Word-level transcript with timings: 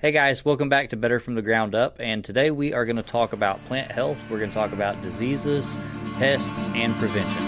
Hey 0.00 0.12
guys, 0.12 0.44
welcome 0.44 0.68
back 0.68 0.90
to 0.90 0.96
Better 0.96 1.18
from 1.18 1.34
the 1.34 1.42
Ground 1.42 1.74
Up. 1.74 1.96
And 1.98 2.24
today 2.24 2.52
we 2.52 2.72
are 2.72 2.84
going 2.84 2.98
to 2.98 3.02
talk 3.02 3.32
about 3.32 3.64
plant 3.64 3.90
health. 3.90 4.30
We're 4.30 4.38
going 4.38 4.50
to 4.50 4.54
talk 4.54 4.70
about 4.70 5.02
diseases, 5.02 5.76
pests, 6.18 6.68
and 6.68 6.94
prevention. 6.98 7.42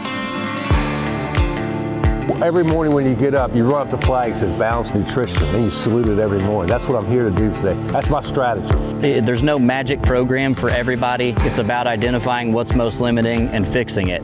Every 2.42 2.64
morning 2.64 2.92
when 2.92 3.06
you 3.06 3.14
get 3.14 3.36
up, 3.36 3.54
you 3.54 3.62
run 3.62 3.86
up 3.86 3.90
the 3.92 4.04
flag 4.04 4.32
that 4.32 4.38
says 4.40 4.52
balanced 4.52 4.96
nutrition, 4.96 5.44
and 5.54 5.62
you 5.62 5.70
salute 5.70 6.08
it 6.08 6.18
every 6.18 6.40
morning. 6.40 6.68
That's 6.68 6.88
what 6.88 6.98
I'm 6.98 7.08
here 7.08 7.30
to 7.30 7.30
do 7.30 7.54
today. 7.54 7.74
That's 7.92 8.10
my 8.10 8.20
strategy. 8.20 9.20
There's 9.20 9.44
no 9.44 9.56
magic 9.56 10.02
program 10.02 10.56
for 10.56 10.70
everybody. 10.70 11.34
It's 11.42 11.58
about 11.58 11.86
identifying 11.86 12.52
what's 12.52 12.74
most 12.74 13.00
limiting 13.00 13.46
and 13.50 13.64
fixing 13.72 14.08
it. 14.08 14.22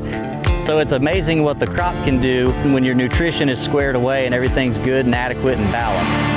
So 0.66 0.80
it's 0.80 0.90
amazing 0.90 1.44
what 1.44 1.60
the 1.60 1.68
crop 1.68 1.94
can 2.04 2.20
do 2.20 2.50
when 2.72 2.82
your 2.82 2.96
nutrition 2.96 3.48
is 3.48 3.62
squared 3.62 3.94
away 3.94 4.26
and 4.26 4.34
everything's 4.34 4.78
good 4.78 5.04
and 5.04 5.14
adequate 5.14 5.60
and 5.60 5.70
balanced. 5.70 6.35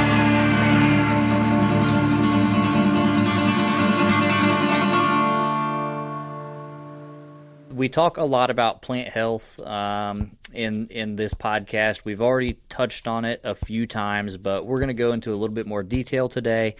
We 7.79 7.87
talk 7.87 8.17
a 8.17 8.25
lot 8.25 8.51
about 8.51 8.81
plant 8.81 9.07
health 9.07 9.57
um, 9.61 10.31
in 10.53 10.89
in 10.89 11.15
this 11.15 11.33
podcast. 11.33 12.03
We've 12.03 12.21
already 12.21 12.57
touched 12.67 13.07
on 13.07 13.23
it 13.23 13.39
a 13.45 13.55
few 13.55 13.85
times, 13.85 14.35
but 14.35 14.65
we're 14.65 14.79
going 14.79 14.89
to 14.89 14.93
go 14.93 15.13
into 15.13 15.31
a 15.31 15.37
little 15.39 15.55
bit 15.55 15.65
more 15.65 15.81
detail 15.81 16.27
today. 16.27 16.75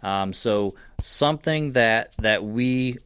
Um, 0.00 0.32
so 0.32 0.76
something 1.00 1.72
that 1.72 2.14
that 2.18 2.44
we 2.44 2.98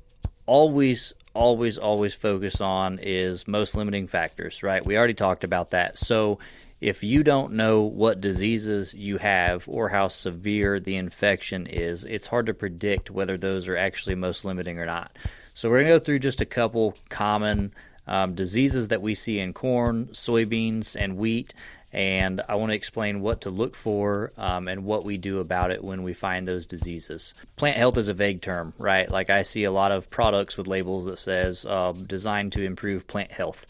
always 0.44 1.14
always 1.32 1.78
always 1.78 2.14
focus 2.14 2.60
on 2.60 2.98
is 3.00 3.48
most 3.48 3.74
limiting 3.74 4.08
factors. 4.08 4.62
Right? 4.62 4.84
We 4.84 4.98
already 4.98 5.14
talked 5.14 5.42
about 5.42 5.70
that. 5.70 5.96
So 5.96 6.40
if 6.82 7.02
you 7.02 7.24
don't 7.24 7.54
know 7.54 7.84
what 7.84 8.20
diseases 8.20 8.92
you 8.92 9.16
have 9.16 9.66
or 9.66 9.88
how 9.88 10.08
severe 10.08 10.80
the 10.80 10.96
infection 10.96 11.66
is, 11.66 12.04
it's 12.04 12.28
hard 12.28 12.46
to 12.46 12.54
predict 12.54 13.10
whether 13.10 13.38
those 13.38 13.68
are 13.68 13.76
actually 13.76 14.16
most 14.16 14.44
limiting 14.44 14.78
or 14.78 14.86
not. 14.86 15.10
So 15.58 15.68
we're 15.68 15.78
going 15.78 15.92
to 15.92 15.98
go 15.98 16.04
through 16.04 16.20
just 16.20 16.40
a 16.40 16.46
couple 16.46 16.94
common 17.08 17.74
um, 18.06 18.36
diseases 18.36 18.86
that 18.88 19.02
we 19.02 19.16
see 19.16 19.40
in 19.40 19.52
corn, 19.52 20.06
soybeans, 20.12 20.94
and 20.96 21.16
wheat. 21.16 21.52
And 21.92 22.40
I 22.48 22.54
want 22.54 22.70
to 22.70 22.76
explain 22.76 23.22
what 23.22 23.40
to 23.40 23.50
look 23.50 23.74
for 23.74 24.30
um, 24.38 24.68
and 24.68 24.84
what 24.84 25.04
we 25.04 25.18
do 25.18 25.40
about 25.40 25.72
it 25.72 25.82
when 25.82 26.04
we 26.04 26.12
find 26.14 26.46
those 26.46 26.64
diseases. 26.64 27.34
Plant 27.56 27.76
health 27.76 27.96
is 27.96 28.08
a 28.08 28.14
vague 28.14 28.40
term, 28.40 28.72
right? 28.78 29.10
Like 29.10 29.30
I 29.30 29.42
see 29.42 29.64
a 29.64 29.72
lot 29.72 29.90
of 29.90 30.08
products 30.10 30.56
with 30.56 30.68
labels 30.68 31.06
that 31.06 31.18
says 31.18 31.66
uh, 31.66 31.92
designed 32.06 32.52
to 32.52 32.62
improve 32.62 33.08
plant 33.08 33.32
health. 33.32 33.66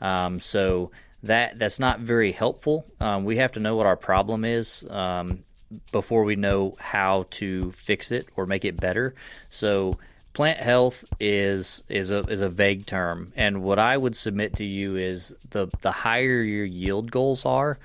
Um, 0.00 0.40
so 0.40 0.92
that 1.24 1.58
that's 1.58 1.80
not 1.80 1.98
very 1.98 2.30
helpful. 2.30 2.86
Um, 3.00 3.24
we 3.24 3.38
have 3.38 3.50
to 3.52 3.60
know 3.60 3.74
what 3.74 3.86
our 3.86 3.96
problem 3.96 4.44
is 4.44 4.88
um, 4.88 5.42
before 5.90 6.22
we 6.22 6.36
know 6.36 6.76
how 6.78 7.26
to 7.30 7.72
fix 7.72 8.12
it 8.12 8.30
or 8.36 8.46
make 8.46 8.64
it 8.64 8.80
better. 8.80 9.16
So 9.50 9.98
plant 10.32 10.58
health 10.58 11.04
is 11.20 11.82
is 11.88 12.10
a 12.10 12.20
is 12.20 12.40
a 12.40 12.48
vague 12.48 12.86
term, 12.86 13.32
and 13.36 13.62
what 13.62 13.78
I 13.78 13.96
would 13.96 14.16
submit 14.16 14.56
to 14.56 14.64
you 14.64 14.96
is 14.96 15.34
the 15.50 15.68
the 15.80 15.92
higher 15.92 16.42
your 16.42 16.64
yield 16.64 17.10
goals 17.10 17.44
are, 17.46 17.78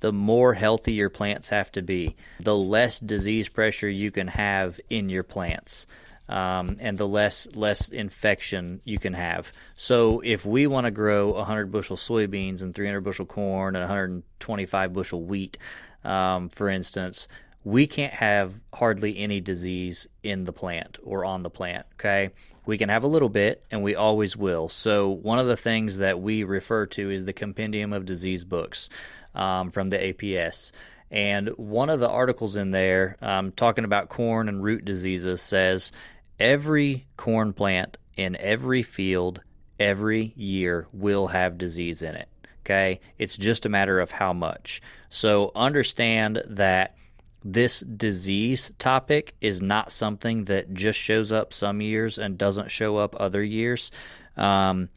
the 0.00 0.12
more 0.12 0.54
healthy 0.54 0.92
your 0.92 1.10
plants 1.10 1.48
have 1.48 1.72
to 1.72 1.82
be, 1.82 2.14
the 2.40 2.56
less 2.56 3.00
disease 3.00 3.48
pressure 3.48 3.88
you 3.88 4.10
can 4.10 4.28
have 4.28 4.78
in 4.90 5.08
your 5.08 5.22
plants. 5.22 5.86
Um, 6.26 6.78
and 6.80 6.96
the 6.96 7.06
less 7.06 7.54
less 7.54 7.90
infection 7.90 8.80
you 8.84 8.98
can 8.98 9.12
have. 9.12 9.52
So 9.76 10.20
if 10.24 10.46
we 10.46 10.66
want 10.66 10.86
to 10.86 10.90
grow 10.90 11.32
100 11.32 11.70
bushel 11.70 11.98
soybeans 11.98 12.62
and 12.62 12.74
300 12.74 13.02
bushel 13.02 13.26
corn 13.26 13.76
and 13.76 13.82
125 13.82 14.92
bushel 14.94 15.22
wheat, 15.22 15.58
um, 16.02 16.48
for 16.48 16.70
instance, 16.70 17.28
we 17.64 17.86
can't 17.86 18.12
have 18.12 18.60
hardly 18.74 19.18
any 19.18 19.40
disease 19.40 20.06
in 20.22 20.44
the 20.44 20.52
plant 20.52 20.98
or 21.02 21.24
on 21.24 21.42
the 21.42 21.50
plant. 21.50 21.86
Okay. 21.94 22.30
We 22.66 22.76
can 22.76 22.90
have 22.90 23.04
a 23.04 23.08
little 23.08 23.30
bit 23.30 23.64
and 23.70 23.82
we 23.82 23.94
always 23.94 24.36
will. 24.36 24.68
So, 24.68 25.08
one 25.08 25.38
of 25.38 25.46
the 25.46 25.56
things 25.56 25.98
that 25.98 26.20
we 26.20 26.44
refer 26.44 26.86
to 26.86 27.10
is 27.10 27.24
the 27.24 27.32
Compendium 27.32 27.94
of 27.94 28.04
Disease 28.04 28.44
Books 28.44 28.90
um, 29.34 29.70
from 29.70 29.88
the 29.88 29.96
APS. 29.96 30.72
And 31.10 31.48
one 31.56 31.88
of 31.88 32.00
the 32.00 32.08
articles 32.08 32.56
in 32.56 32.70
there 32.70 33.16
um, 33.22 33.50
talking 33.52 33.84
about 33.84 34.10
corn 34.10 34.48
and 34.48 34.62
root 34.62 34.84
diseases 34.84 35.40
says 35.40 35.90
every 36.38 37.06
corn 37.16 37.54
plant 37.54 37.96
in 38.16 38.36
every 38.36 38.82
field 38.82 39.42
every 39.80 40.34
year 40.36 40.86
will 40.92 41.28
have 41.28 41.56
disease 41.56 42.02
in 42.02 42.14
it. 42.14 42.28
Okay. 42.60 43.00
It's 43.18 43.36
just 43.36 43.64
a 43.64 43.70
matter 43.70 44.00
of 44.00 44.10
how 44.10 44.34
much. 44.34 44.82
So, 45.08 45.50
understand 45.54 46.42
that 46.46 46.96
this 47.44 47.80
disease 47.80 48.72
topic 48.78 49.34
is 49.40 49.60
not 49.60 49.92
something 49.92 50.44
that 50.44 50.72
just 50.72 50.98
shows 50.98 51.30
up 51.30 51.52
some 51.52 51.82
years 51.82 52.18
and 52.18 52.38
doesn't 52.38 52.70
show 52.70 52.96
up 52.96 53.14
other 53.20 53.42
years. 53.42 53.90
Um, 54.36 54.88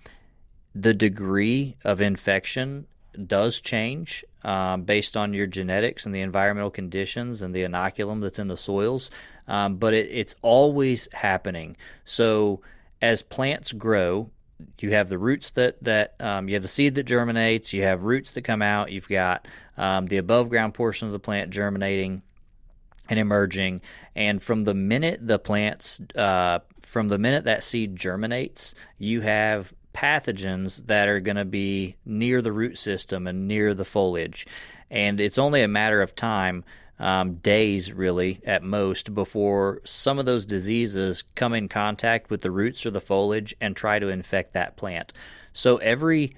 the 0.73 0.93
degree 0.93 1.75
of 1.83 1.99
infection 2.01 2.87
does 3.25 3.59
change 3.59 4.23
um, 4.43 4.83
based 4.83 5.17
on 5.17 5.33
your 5.33 5.47
genetics 5.47 6.05
and 6.05 6.13
the 6.15 6.21
environmental 6.21 6.69
conditions 6.69 7.41
and 7.41 7.53
the 7.53 7.63
inoculum 7.63 8.21
that's 8.21 8.39
in 8.39 8.47
the 8.47 8.57
soils, 8.57 9.11
um, 9.47 9.75
but 9.77 9.93
it, 9.93 10.09
it's 10.11 10.35
always 10.41 11.11
happening. 11.11 11.75
So 12.05 12.61
as 13.01 13.23
plants 13.23 13.73
grow, 13.73 14.29
you 14.79 14.91
have 14.91 15.09
the 15.09 15.17
roots 15.17 15.51
that 15.51 15.83
that 15.83 16.15
um, 16.19 16.47
you 16.47 16.55
have 16.55 16.63
the 16.63 16.69
seed 16.69 16.95
that 16.95 17.05
germinates, 17.05 17.73
you 17.73 17.83
have 17.83 18.03
roots 18.03 18.31
that 18.33 18.43
come 18.43 18.61
out, 18.61 18.91
you've 18.91 19.09
got 19.09 19.47
um, 19.77 20.05
the 20.05 20.17
above 20.17 20.49
ground 20.49 20.73
portion 20.73 21.07
of 21.07 21.11
the 21.11 21.19
plant 21.19 21.51
germinating, 21.51 22.23
and 23.09 23.19
emerging. 23.19 23.81
And 24.15 24.41
from 24.41 24.63
the 24.63 24.73
minute 24.73 25.25
the 25.25 25.39
plants, 25.39 26.01
uh, 26.15 26.59
from 26.81 27.07
the 27.09 27.17
minute 27.17 27.45
that 27.45 27.63
seed 27.63 27.95
germinates, 27.95 28.75
you 28.97 29.21
have 29.21 29.73
pathogens 29.93 30.85
that 30.87 31.07
are 31.07 31.19
going 31.19 31.37
to 31.37 31.45
be 31.45 31.95
near 32.05 32.41
the 32.41 32.51
root 32.51 32.77
system 32.77 33.25
and 33.27 33.47
near 33.47 33.73
the 33.73 33.85
foliage. 33.85 34.45
And 34.91 35.19
it's 35.19 35.37
only 35.37 35.63
a 35.63 35.67
matter 35.67 36.01
of 36.01 36.15
time, 36.15 36.63
um, 36.99 37.35
days 37.35 37.91
really 37.91 38.39
at 38.45 38.63
most, 38.63 39.13
before 39.13 39.81
some 39.83 40.19
of 40.19 40.25
those 40.25 40.45
diseases 40.45 41.23
come 41.35 41.53
in 41.53 41.67
contact 41.67 42.29
with 42.29 42.41
the 42.41 42.51
roots 42.51 42.85
or 42.85 42.91
the 42.91 43.01
foliage 43.01 43.55
and 43.59 43.75
try 43.75 43.99
to 43.99 44.09
infect 44.09 44.53
that 44.53 44.77
plant. 44.77 45.13
So 45.53 45.77
every 45.77 46.33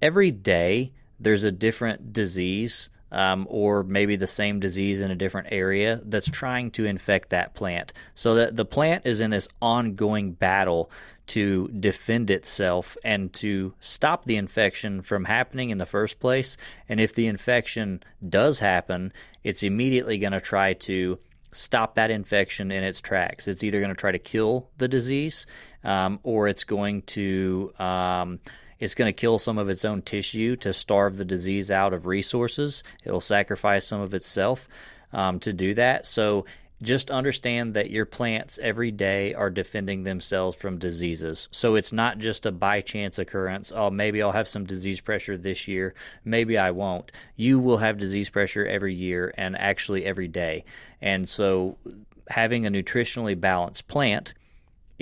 every 0.00 0.30
day 0.30 0.92
there's 1.20 1.44
a 1.44 1.52
different 1.52 2.12
disease 2.12 2.90
um, 3.12 3.46
or 3.50 3.84
maybe 3.84 4.16
the 4.16 4.26
same 4.26 4.58
disease 4.58 5.00
in 5.00 5.10
a 5.10 5.14
different 5.14 5.48
area 5.52 6.00
that's 6.04 6.30
trying 6.30 6.70
to 6.72 6.86
infect 6.86 7.30
that 7.30 7.54
plant. 7.54 7.92
So 8.14 8.36
that 8.36 8.56
the 8.56 8.64
plant 8.64 9.06
is 9.06 9.20
in 9.20 9.30
this 9.30 9.48
ongoing 9.60 10.32
battle 10.32 10.90
to 11.28 11.68
defend 11.68 12.30
itself 12.30 12.96
and 13.04 13.32
to 13.34 13.74
stop 13.80 14.24
the 14.24 14.36
infection 14.36 15.02
from 15.02 15.24
happening 15.24 15.70
in 15.70 15.78
the 15.78 15.86
first 15.86 16.18
place. 16.18 16.56
And 16.88 16.98
if 16.98 17.14
the 17.14 17.26
infection 17.26 18.02
does 18.26 18.58
happen, 18.58 19.12
it's 19.44 19.62
immediately 19.62 20.18
going 20.18 20.32
to 20.32 20.40
try 20.40 20.72
to 20.72 21.18
stop 21.52 21.96
that 21.96 22.10
infection 22.10 22.72
in 22.72 22.82
its 22.82 23.00
tracks. 23.00 23.46
It's 23.46 23.62
either 23.62 23.78
going 23.78 23.94
to 23.94 24.00
try 24.00 24.12
to 24.12 24.18
kill 24.18 24.70
the 24.78 24.88
disease 24.88 25.46
um, 25.84 26.18
or 26.22 26.48
it's 26.48 26.64
going 26.64 27.02
to. 27.02 27.72
Um, 27.78 28.40
it's 28.82 28.96
going 28.96 29.06
to 29.06 29.18
kill 29.18 29.38
some 29.38 29.58
of 29.58 29.68
its 29.68 29.84
own 29.84 30.02
tissue 30.02 30.56
to 30.56 30.72
starve 30.72 31.16
the 31.16 31.24
disease 31.24 31.70
out 31.70 31.92
of 31.92 32.04
resources. 32.04 32.82
It'll 33.04 33.20
sacrifice 33.20 33.86
some 33.86 34.00
of 34.00 34.12
itself 34.12 34.68
um, 35.12 35.38
to 35.40 35.52
do 35.52 35.74
that. 35.74 36.04
So 36.04 36.46
just 36.82 37.08
understand 37.08 37.74
that 37.74 37.92
your 37.92 38.06
plants 38.06 38.58
every 38.60 38.90
day 38.90 39.34
are 39.34 39.50
defending 39.50 40.02
themselves 40.02 40.56
from 40.56 40.78
diseases. 40.78 41.46
So 41.52 41.76
it's 41.76 41.92
not 41.92 42.18
just 42.18 42.44
a 42.44 42.50
by 42.50 42.80
chance 42.80 43.20
occurrence. 43.20 43.70
Oh, 43.72 43.88
maybe 43.88 44.20
I'll 44.20 44.32
have 44.32 44.48
some 44.48 44.64
disease 44.64 45.00
pressure 45.00 45.38
this 45.38 45.68
year. 45.68 45.94
Maybe 46.24 46.58
I 46.58 46.72
won't. 46.72 47.12
You 47.36 47.60
will 47.60 47.78
have 47.78 47.98
disease 47.98 48.30
pressure 48.30 48.66
every 48.66 48.94
year 48.94 49.32
and 49.38 49.56
actually 49.56 50.04
every 50.04 50.26
day. 50.26 50.64
And 51.00 51.28
so 51.28 51.78
having 52.26 52.66
a 52.66 52.70
nutritionally 52.70 53.40
balanced 53.40 53.86
plant 53.86 54.34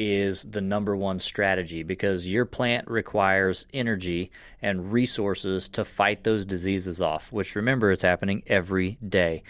is 0.00 0.44
the 0.44 0.62
number 0.62 0.97
one 0.97 1.20
strategy 1.20 1.82
because 1.82 2.26
your 2.26 2.47
plant 2.47 2.88
requires 2.88 3.67
energy 3.75 4.31
and 4.62 4.91
resources 4.93 5.69
to 5.69 5.85
fight 5.85 6.25
those 6.25 6.47
diseases 6.47 7.02
off, 7.02 7.31
which 7.31 7.55
remember 7.55 7.91
is 7.91 8.00
happening 8.00 8.43
every 8.47 8.97
day. 9.06 9.43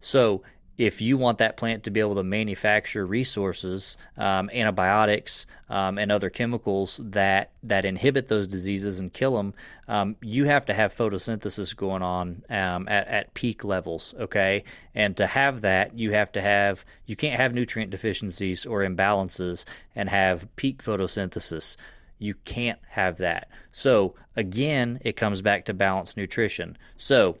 So, 0.00 0.42
if 0.78 1.02
you 1.02 1.18
want 1.18 1.38
that 1.38 1.56
plant 1.56 1.84
to 1.84 1.90
be 1.90 2.00
able 2.00 2.14
to 2.14 2.22
manufacture 2.22 3.06
resources, 3.06 3.96
um, 4.16 4.50
antibiotics, 4.52 5.46
um, 5.68 5.98
and 5.98 6.10
other 6.10 6.30
chemicals 6.30 7.00
that 7.04 7.50
that 7.62 7.84
inhibit 7.84 8.28
those 8.28 8.46
diseases 8.46 8.98
and 8.98 9.12
kill 9.12 9.36
them, 9.36 9.54
um, 9.88 10.16
you 10.22 10.44
have 10.44 10.64
to 10.66 10.74
have 10.74 10.94
photosynthesis 10.94 11.76
going 11.76 12.02
on 12.02 12.42
um, 12.48 12.88
at, 12.88 13.06
at 13.08 13.34
peak 13.34 13.64
levels. 13.64 14.14
Okay, 14.18 14.64
and 14.94 15.16
to 15.18 15.26
have 15.26 15.60
that, 15.60 15.98
you 15.98 16.12
have 16.12 16.32
to 16.32 16.40
have 16.40 16.84
you 17.06 17.16
can't 17.16 17.40
have 17.40 17.54
nutrient 17.54 17.90
deficiencies 17.90 18.64
or 18.64 18.80
imbalances 18.80 19.64
and 19.94 20.08
have 20.08 20.48
peak 20.56 20.82
photosynthesis. 20.82 21.76
You 22.18 22.34
can't 22.44 22.78
have 22.88 23.18
that. 23.18 23.48
So 23.72 24.14
again, 24.36 25.00
it 25.04 25.16
comes 25.16 25.42
back 25.42 25.66
to 25.66 25.74
balanced 25.74 26.16
nutrition. 26.16 26.78
So 26.96 27.38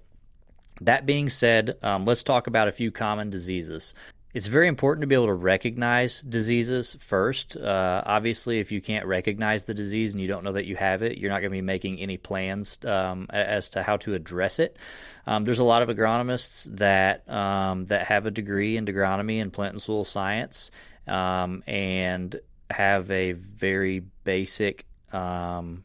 that 0.86 1.06
being 1.06 1.28
said, 1.28 1.76
um, 1.82 2.04
let's 2.04 2.22
talk 2.22 2.46
about 2.46 2.68
a 2.68 2.72
few 2.72 2.90
common 2.90 3.30
diseases. 3.30 3.94
it's 4.34 4.46
very 4.46 4.66
important 4.66 5.02
to 5.02 5.06
be 5.06 5.14
able 5.14 5.26
to 5.26 5.34
recognize 5.34 6.22
diseases 6.22 6.96
first. 7.00 7.54
Uh, 7.56 8.02
obviously, 8.06 8.60
if 8.60 8.72
you 8.72 8.80
can't 8.80 9.04
recognize 9.06 9.64
the 9.66 9.74
disease 9.74 10.12
and 10.12 10.22
you 10.22 10.28
don't 10.28 10.42
know 10.42 10.52
that 10.52 10.66
you 10.66 10.74
have 10.76 11.02
it, 11.02 11.18
you're 11.18 11.30
not 11.30 11.40
going 11.40 11.50
to 11.50 11.56
be 11.56 11.60
making 11.60 12.00
any 12.00 12.16
plans 12.16 12.78
um, 12.86 13.26
as 13.30 13.70
to 13.70 13.82
how 13.82 13.98
to 13.98 14.14
address 14.14 14.58
it. 14.58 14.76
Um, 15.26 15.44
there's 15.44 15.58
a 15.58 15.64
lot 15.64 15.82
of 15.82 15.88
agronomists 15.90 16.64
that 16.78 17.28
um, 17.28 17.86
that 17.86 18.06
have 18.06 18.26
a 18.26 18.30
degree 18.30 18.76
in 18.76 18.86
agronomy 18.86 19.42
and 19.42 19.52
plant 19.52 19.74
and 19.74 19.82
soil 19.82 20.04
science 20.04 20.70
um, 21.06 21.62
and 21.66 22.40
have 22.70 23.10
a 23.10 23.32
very 23.32 24.00
basic 24.24 24.86
um, 25.12 25.84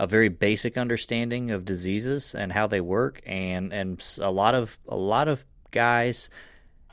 a 0.00 0.06
very 0.06 0.30
basic 0.30 0.78
understanding 0.78 1.50
of 1.50 1.66
diseases 1.66 2.34
and 2.34 2.50
how 2.50 2.66
they 2.66 2.80
work, 2.80 3.20
and 3.26 3.70
and 3.70 4.18
a 4.18 4.30
lot 4.30 4.54
of 4.54 4.78
a 4.88 4.96
lot 4.96 5.28
of 5.28 5.44
guys 5.70 6.30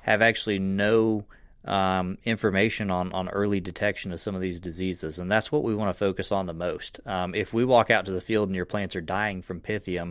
have 0.01 0.21
actually 0.21 0.59
no 0.59 1.25
um, 1.63 2.17
information 2.25 2.91
on, 2.91 3.13
on 3.13 3.29
early 3.29 3.61
detection 3.61 4.11
of 4.11 4.19
some 4.19 4.35
of 4.35 4.41
these 4.41 4.59
diseases. 4.59 5.19
And 5.19 5.31
that's 5.31 5.51
what 5.51 5.63
we 5.63 5.73
want 5.73 5.89
to 5.89 5.97
focus 5.97 6.33
on 6.33 6.47
the 6.47 6.53
most. 6.53 6.99
Um, 7.05 7.33
if 7.33 7.53
we 7.53 7.63
walk 7.63 7.89
out 7.91 8.05
to 8.05 8.11
the 8.11 8.21
field 8.21 8.49
and 8.49 8.55
your 8.55 8.65
plants 8.65 8.95
are 8.97 9.01
dying 9.01 9.41
from 9.41 9.61
pythium, 9.61 10.09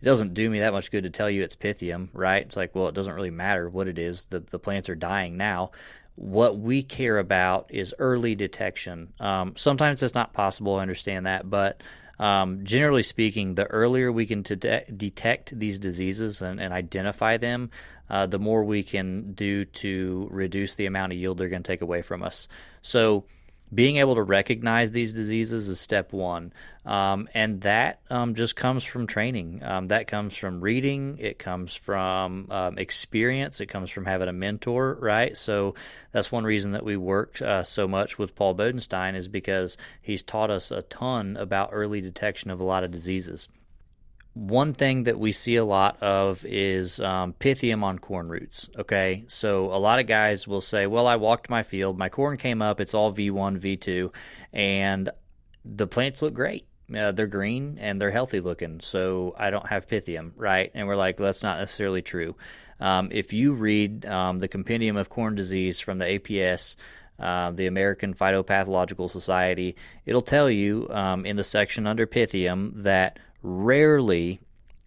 it 0.00 0.04
doesn't 0.04 0.32
do 0.32 0.48
me 0.48 0.60
that 0.60 0.72
much 0.72 0.90
good 0.90 1.04
to 1.04 1.10
tell 1.10 1.28
you 1.28 1.42
it's 1.42 1.56
pythium, 1.56 2.08
right? 2.14 2.42
It's 2.42 2.56
like, 2.56 2.74
well, 2.74 2.88
it 2.88 2.94
doesn't 2.94 3.14
really 3.14 3.30
matter 3.30 3.68
what 3.68 3.88
it 3.88 3.98
is. 3.98 4.26
The, 4.26 4.40
the 4.40 4.58
plants 4.58 4.88
are 4.88 4.94
dying 4.94 5.36
now. 5.36 5.72
What 6.14 6.58
we 6.58 6.82
care 6.82 7.18
about 7.18 7.70
is 7.74 7.94
early 7.98 8.34
detection. 8.34 9.12
Um, 9.20 9.54
sometimes 9.56 10.02
it's 10.02 10.14
not 10.14 10.32
possible, 10.32 10.76
I 10.76 10.82
understand 10.82 11.26
that, 11.26 11.48
but 11.48 11.82
um, 12.18 12.64
generally 12.64 13.02
speaking, 13.02 13.54
the 13.54 13.64
earlier 13.64 14.10
we 14.10 14.26
can 14.26 14.42
de- 14.42 14.84
detect 14.96 15.58
these 15.58 15.78
diseases 15.78 16.42
and, 16.42 16.60
and 16.60 16.72
identify 16.72 17.36
them, 17.36 17.70
uh, 18.10 18.26
the 18.26 18.38
more 18.38 18.64
we 18.64 18.82
can 18.82 19.32
do 19.32 19.64
to 19.64 20.28
reduce 20.30 20.74
the 20.74 20.86
amount 20.86 21.12
of 21.12 21.18
yield 21.18 21.38
they're 21.38 21.48
going 21.48 21.62
to 21.62 21.72
take 21.72 21.82
away 21.82 22.02
from 22.02 22.22
us. 22.22 22.48
So, 22.82 23.24
being 23.72 23.96
able 23.96 24.14
to 24.14 24.22
recognize 24.22 24.90
these 24.90 25.12
diseases 25.12 25.68
is 25.68 25.80
step 25.80 26.12
one. 26.12 26.52
Um, 26.86 27.28
and 27.34 27.60
that 27.62 28.00
um, 28.08 28.34
just 28.34 28.56
comes 28.56 28.82
from 28.82 29.06
training. 29.06 29.60
Um, 29.62 29.88
that 29.88 30.06
comes 30.06 30.36
from 30.36 30.60
reading. 30.60 31.18
It 31.20 31.38
comes 31.38 31.74
from 31.74 32.50
um, 32.50 32.78
experience. 32.78 33.60
It 33.60 33.66
comes 33.66 33.90
from 33.90 34.06
having 34.06 34.28
a 34.28 34.32
mentor, 34.32 34.96
right? 35.00 35.36
So 35.36 35.74
that's 36.12 36.32
one 36.32 36.44
reason 36.44 36.72
that 36.72 36.84
we 36.84 36.96
work 36.96 37.42
uh, 37.42 37.62
so 37.62 37.86
much 37.86 38.18
with 38.18 38.34
Paul 38.34 38.54
Bodenstein 38.54 39.16
is 39.16 39.28
because 39.28 39.76
he's 40.00 40.22
taught 40.22 40.50
us 40.50 40.70
a 40.70 40.82
ton 40.82 41.36
about 41.36 41.70
early 41.72 42.00
detection 42.00 42.50
of 42.50 42.60
a 42.60 42.64
lot 42.64 42.84
of 42.84 42.90
diseases 42.90 43.48
one 44.38 44.72
thing 44.72 45.02
that 45.04 45.18
we 45.18 45.32
see 45.32 45.56
a 45.56 45.64
lot 45.64 46.00
of 46.00 46.44
is 46.46 47.00
um, 47.00 47.32
pythium 47.32 47.82
on 47.82 47.98
corn 47.98 48.28
roots. 48.28 48.68
Okay, 48.78 49.24
so 49.26 49.66
a 49.66 49.78
lot 49.78 49.98
of 49.98 50.06
guys 50.06 50.46
will 50.46 50.60
say, 50.60 50.86
"Well, 50.86 51.08
I 51.08 51.16
walked 51.16 51.50
my 51.50 51.64
field, 51.64 51.98
my 51.98 52.08
corn 52.08 52.36
came 52.36 52.62
up, 52.62 52.80
it's 52.80 52.94
all 52.94 53.12
V1, 53.12 53.58
V2, 53.58 54.12
and 54.52 55.10
the 55.64 55.88
plants 55.88 56.22
look 56.22 56.34
great. 56.34 56.66
Uh, 56.94 57.12
they're 57.12 57.26
green 57.26 57.78
and 57.80 58.00
they're 58.00 58.12
healthy 58.12 58.40
looking, 58.40 58.80
so 58.80 59.34
I 59.36 59.50
don't 59.50 59.66
have 59.66 59.88
pythium, 59.88 60.32
right?" 60.36 60.70
And 60.72 60.86
we're 60.86 60.96
like, 60.96 61.16
"That's 61.16 61.42
not 61.42 61.58
necessarily 61.58 62.02
true." 62.02 62.36
Um, 62.80 63.08
if 63.10 63.32
you 63.32 63.54
read 63.54 64.06
um, 64.06 64.38
the 64.38 64.46
Compendium 64.46 64.96
of 64.96 65.08
Corn 65.08 65.34
Disease 65.34 65.80
from 65.80 65.98
the 65.98 66.04
APS, 66.04 66.76
uh, 67.18 67.50
the 67.50 67.66
American 67.66 68.14
Phytopathological 68.14 69.10
Society, 69.10 69.76
it'll 70.06 70.22
tell 70.22 70.50
you 70.50 70.86
um, 70.90 71.26
in 71.26 71.36
the 71.36 71.44
section 71.44 71.86
under 71.86 72.06
Pythium 72.06 72.72
that 72.82 73.18
Rarely, 73.42 74.40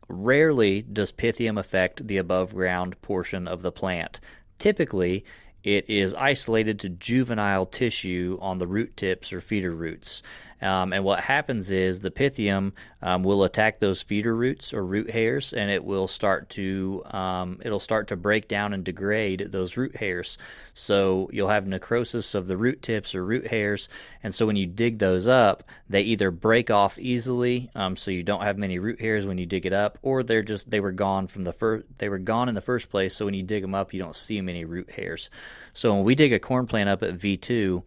rarely 0.10 0.81
does 0.81 1.13
Pythium 1.13 1.57
affect 1.57 2.06
the 2.06 2.18
above 2.18 2.54
ground 2.54 3.01
portion 3.01 3.48
of 3.48 3.62
the 3.62 3.72
plant. 3.72 4.19
Typically, 4.57 5.24
it 5.63 5.89
is 5.89 6.13
isolated 6.13 6.80
to 6.80 6.89
juvenile 6.89 7.66
tissue 7.66 8.38
on 8.42 8.57
the 8.57 8.68
root 8.68 8.98
tips 8.98 9.31
or 9.31 9.39
feeder 9.39 9.72
roots. 9.72 10.22
Um, 10.62 10.94
and 10.94 11.04
what 11.04 11.19
happens 11.19 11.72
is 11.72 12.00
the 12.00 12.12
pythium 12.12 12.74
um, 13.02 13.24
will 13.24 13.44
attack 13.44 13.80
those 13.80 14.04
feeder 14.04 14.36
roots 14.36 14.74
or 14.74 14.86
root 14.86 15.10
hairs, 15.10 15.54
and 15.54 15.72
it 15.72 15.84
will 15.84 16.08
start 16.08 16.50
to 16.52 17.04
um, 17.06 17.60
it'll 17.66 17.80
start 17.80 18.10
to 18.10 18.16
break 18.16 18.48
down 18.48 18.74
and 18.74 18.84
degrade 18.84 19.48
those 19.52 19.75
root 19.75 19.96
hairs. 19.96 20.38
So 20.74 21.30
you'll 21.34 21.48
have 21.48 21.66
necrosis 21.66 22.36
of 22.36 22.48
the 22.48 22.58
root 22.58 22.81
tips 22.81 23.16
or 23.16 23.25
root 23.25 23.48
hairs, 23.48 23.90
and 24.24 24.34
so 24.34 24.46
when 24.46 24.56
you 24.56 24.68
dig 24.68 25.00
those 25.00 25.28
up, 25.28 25.63
they 25.90 26.02
either 26.04 26.31
break 26.31 26.69
off 26.69 27.00
easily, 27.00 27.69
um, 27.75 27.96
so 27.96 28.12
you 28.12 28.24
don't 28.24 28.44
have 28.44 28.57
many 28.57 28.78
root 28.78 29.02
hairs 29.02 29.25
when 29.25 29.38
you 29.38 29.46
dig 29.46 29.66
it 29.66 29.74
up, 29.74 29.98
or 30.02 30.24
they're 30.24 30.44
just 30.44 30.69
they 30.69 30.80
were 30.80 30.92
gone 30.92 31.28
from 31.28 31.44
the 31.44 31.54
first 31.54 31.86
they 31.98 32.10
were 32.10 32.19
gone 32.19 32.50
in 32.50 32.56
the 32.56 32.62
first 32.62 32.90
place. 32.90 33.16
So 33.16 33.25
when 33.25 33.34
you 33.34 33.44
dig 33.44 33.64
them 33.64 33.74
up, 33.74 33.94
you 33.94 34.00
don't 34.00 34.16
see 34.16 34.40
many 34.42 34.66
root 34.66 34.92
hairs. 34.92 35.30
So 35.74 35.94
when 35.96 36.04
we 36.04 36.16
dig 36.16 36.34
a 36.34 36.40
corn 36.40 36.68
plant 36.68 36.90
up 36.90 37.02
at 37.02 37.16
V 37.16 37.38
two 37.38 37.84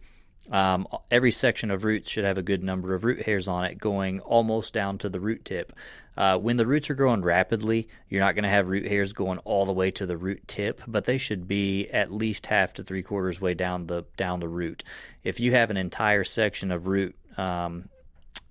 um, 0.51 0.87
every 1.09 1.31
section 1.31 1.71
of 1.71 1.83
roots 1.83 2.09
should 2.09 2.25
have 2.25 2.37
a 2.37 2.43
good 2.43 2.63
number 2.63 2.93
of 2.93 3.03
root 3.03 3.21
hairs 3.21 3.47
on 3.47 3.65
it, 3.65 3.79
going 3.79 4.19
almost 4.19 4.73
down 4.73 4.97
to 4.99 5.09
the 5.09 5.19
root 5.19 5.43
tip. 5.45 5.73
Uh, 6.17 6.37
when 6.37 6.55
the 6.55 6.65
roots 6.65 6.89
are 6.89 6.95
growing 6.95 7.21
rapidly, 7.21 7.87
you're 8.09 8.21
not 8.21 8.35
going 8.35 8.43
to 8.43 8.49
have 8.49 8.69
root 8.69 8.87
hairs 8.87 9.11
going 9.13 9.37
all 9.39 9.65
the 9.65 9.73
way 9.73 9.91
to 9.91 10.05
the 10.05 10.15
root 10.15 10.47
tip, 10.47 10.81
but 10.87 11.05
they 11.05 11.17
should 11.17 11.47
be 11.47 11.89
at 11.89 12.11
least 12.11 12.45
half 12.45 12.73
to 12.73 12.83
three 12.83 13.03
quarters 13.03 13.41
way 13.41 13.53
down 13.53 13.87
the 13.87 14.03
down 14.15 14.39
the 14.39 14.47
root. 14.47 14.83
If 15.23 15.39
you 15.39 15.51
have 15.51 15.71
an 15.71 15.77
entire 15.77 16.23
section 16.23 16.71
of 16.71 16.87
root 16.87 17.15
um, 17.37 17.89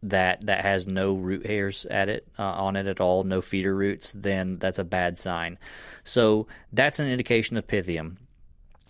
that 0.02 0.44
that 0.44 0.60
has 0.60 0.86
no 0.86 1.14
root 1.14 1.46
hairs 1.46 1.86
at 1.86 2.10
it 2.10 2.26
uh, 2.38 2.42
on 2.42 2.76
it 2.76 2.86
at 2.86 3.00
all, 3.00 3.24
no 3.24 3.40
feeder 3.40 3.74
roots, 3.74 4.12
then 4.12 4.58
that's 4.58 4.78
a 4.78 4.84
bad 4.84 5.16
sign. 5.16 5.58
So 6.02 6.48
that's 6.72 7.00
an 7.00 7.08
indication 7.08 7.56
of 7.56 7.66
pythium. 7.66 8.16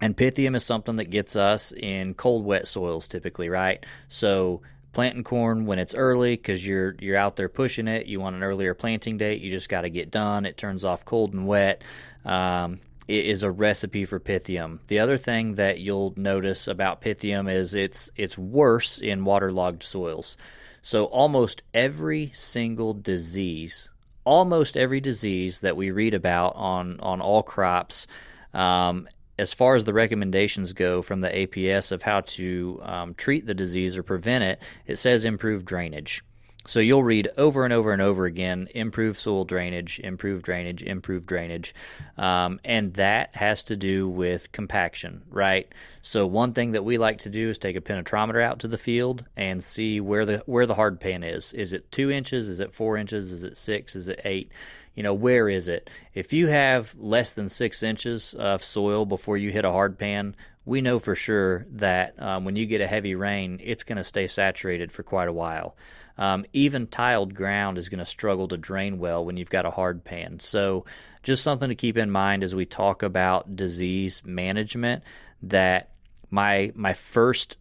And 0.01 0.17
pythium 0.17 0.57
is 0.57 0.65
something 0.65 0.97
that 0.97 1.11
gets 1.11 1.37
us 1.37 1.73
in 1.73 2.15
cold, 2.15 2.45
wet 2.45 2.67
soils 2.69 3.09
typically, 3.09 3.49
right? 3.49 3.85
So 4.09 4.63
planting 4.93 5.25
corn 5.25 5.67
when 5.67 5.79
it's 5.79 5.95
early 5.95 6.37
because 6.37 6.67
you're 6.67 6.95
you're 7.01 7.17
out 7.17 7.37
there 7.37 7.49
pushing 7.49 7.89
it. 7.89 8.07
You 8.07 8.21
want 8.21 8.37
an 8.37 8.43
earlier 8.43 8.75
planting 8.75 9.19
date. 9.19 9.41
You 9.43 9.51
just 9.51 9.69
got 9.69 9.83
to 9.83 9.91
get 9.91 10.11
done. 10.11 10.47
It 10.47 10.57
turns 10.57 10.85
off 10.85 11.05
cold 11.05 11.35
and 11.35 11.47
wet. 11.47 11.83
Um, 12.25 12.81
it 13.07 13.27
is 13.27 13.43
a 13.43 13.51
recipe 13.51 14.07
for 14.07 14.19
pythium. 14.19 14.79
The 14.87 15.01
other 15.01 15.19
thing 15.19 15.57
that 15.57 15.79
you'll 15.79 16.15
notice 16.17 16.69
about 16.69 17.03
pythium 17.03 17.53
is 17.53 17.75
it's 17.75 18.11
it's 18.17 18.39
worse 18.39 18.99
in 18.99 19.25
waterlogged 19.25 19.83
soils. 19.83 20.39
So 20.81 21.05
almost 21.07 21.63
every 21.73 22.31
single 22.35 22.95
disease, 22.95 23.91
almost 24.25 24.77
every 24.77 25.01
disease 25.01 25.61
that 25.61 25.77
we 25.77 25.91
read 25.91 26.15
about 26.15 26.57
on 26.57 26.99
on 27.01 27.21
all 27.21 27.43
crops 27.43 28.07
um, 28.55 29.09
as 29.39 29.53
far 29.53 29.75
as 29.75 29.85
the 29.85 29.93
recommendations 29.93 30.73
go 30.73 31.03
from 31.03 31.21
the 31.21 31.29
APS 31.29 31.93
of 31.93 32.03
how 32.03 32.21
to 32.21 32.81
um, 32.83 33.15
treat 33.15 33.47
the 33.47 33.55
disease 33.55 33.99
or 33.99 34.03
prevent 34.03 34.45
it, 34.45 34.61
it 34.87 34.97
says 34.97 35.25
improve 35.25 35.65
drainage. 35.65 36.23
So 36.67 36.81
you'll 36.81 37.05
read 37.05 37.29
over 37.37 37.65
and 37.65 37.75
over 37.75 37.93
and 37.93 38.01
over 38.01 38.25
again 38.25 38.69
improve 38.75 39.19
soil 39.19 39.45
drainage, 39.45 40.01
improve 40.01 40.43
drainage, 40.43 40.83
improve 40.83 41.27
drainage. 41.27 41.75
Um, 42.17 42.59
and 42.65 42.95
that 42.95 43.37
has 43.37 43.65
to 43.65 43.77
do 43.77 44.09
with 44.09 44.51
compaction, 44.51 45.23
right? 45.29 45.71
So 46.01 46.27
one 46.27 46.55
thing 46.55 46.73
that 46.73 46.85
we 46.85 46.97
like 46.97 47.19
to 47.19 47.29
do 47.29 47.51
is 47.51 47.59
take 47.59 47.77
a 47.77 47.83
penetrometer 47.83 48.43
out 48.43 48.61
to 48.61 48.69
the 48.69 48.79
field 48.79 49.27
and 49.37 49.63
see 49.63 50.01
where 50.01 50.25
the 50.25 50.43
where 50.47 50.67
the 50.67 50.75
hard 50.75 51.01
pan 51.01 51.23
is. 51.23 51.53
Is 51.53 51.75
it 51.75 51.93
two 51.93 52.11
inches? 52.11 52.49
Is 52.49 52.61
it 52.61 52.73
four 52.73 52.97
inches? 52.97 53.31
Is 53.31 53.45
it 53.45 53.59
six? 53.59 53.95
Is 53.95 54.09
it 54.09 54.23
eight? 54.25 54.51
You 54.95 55.03
know, 55.03 55.15
where 55.15 55.49
is 55.49 55.69
it? 55.69 55.91
If 56.15 56.33
you 56.33 56.47
have 56.47 56.95
less 56.97 57.33
than 57.33 57.49
six 57.49 57.83
inches 57.83 58.35
of 58.35 58.63
soil 58.63 59.07
before 59.07 59.37
you 59.37 59.51
hit 59.51 59.65
a 59.65 59.73
hard 59.73 59.99
pan, 59.99 60.37
we 60.65 60.81
know 60.81 60.99
for 60.99 61.15
sure 61.15 61.67
that 61.73 62.21
um, 62.21 62.45
when 62.45 62.57
you 62.57 62.67
get 62.67 62.81
a 62.81 62.87
heavy 62.87 63.15
rain, 63.15 63.61
it's 63.63 63.85
going 63.85 63.99
to 63.99 64.05
stay 64.05 64.27
saturated 64.27 64.93
for 64.93 65.03
quite 65.03 65.29
a 65.29 65.33
while. 65.33 65.77
Um, 66.17 66.45
even 66.53 66.87
tiled 66.87 67.35
ground 67.35 67.77
is 67.77 67.89
going 67.89 67.99
to 67.99 68.07
struggle 68.07 68.49
to 68.49 68.57
drain 68.57 68.99
well 68.99 69.25
when 69.25 69.37
you've 69.37 69.51
got 69.51 69.67
a 69.67 69.71
hard 69.71 70.05
pan. 70.05 70.39
So, 70.39 70.85
just 71.25 71.43
something 71.43 71.71
to 71.71 71.75
keep 71.75 71.97
in 71.97 72.11
mind 72.11 72.45
as 72.45 72.55
we 72.55 72.67
talk 72.67 73.03
about 73.03 73.57
disease 73.57 74.23
management. 74.25 75.03
That 75.43 75.91
my 76.31 76.73
my 76.75 76.93
first 76.93 77.59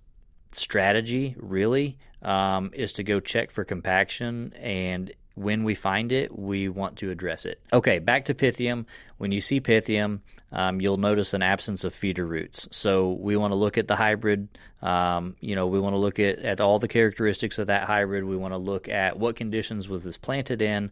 strategy 0.52 1.36
really 1.38 1.98
um, 2.22 2.72
is 2.74 2.94
to 2.94 3.04
go 3.04 3.20
check 3.20 3.52
for 3.52 3.64
compaction 3.64 4.54
and 4.54 5.12
when 5.36 5.64
we 5.64 5.74
find 5.74 6.12
it, 6.12 6.38
we 6.38 6.70
want 6.70 6.98
to 6.98 7.10
address 7.10 7.46
it. 7.46 7.60
Okay, 7.72 8.00
back 8.00 8.26
to 8.26 8.34
Pythium. 8.34 8.86
When 9.18 9.32
you 9.32 9.42
see 9.42 9.62
Pythium, 9.62 10.20
um, 10.52 10.80
you'll 10.80 10.98
notice 10.98 11.34
an 11.34 11.42
absence 11.42 11.84
of 11.84 11.96
feeder 11.96 12.26
roots. 12.26 12.68
So 12.72 13.14
we 13.14 13.36
want 13.36 13.52
to 13.52 13.56
look 13.56 13.78
at 13.78 13.88
the 13.88 13.96
hybrid. 13.96 14.48
Um, 14.82 15.36
you 15.40 15.56
know, 15.56 15.68
we 15.68 15.80
want 15.80 15.96
to 15.96 16.00
look 16.00 16.20
at, 16.20 16.40
at 16.40 16.62
all 16.62 16.78
the 16.78 16.88
characteristics 16.88 17.58
of 17.58 17.68
that 17.68 17.86
hybrid. 17.86 18.26
We 18.26 18.38
want 18.38 18.54
to 18.54 18.60
look 18.60 18.90
at 18.90 19.18
what 19.18 19.36
conditions 19.36 19.90
was 19.90 20.04
this 20.04 20.18
planted 20.18 20.62
in. 20.62 20.92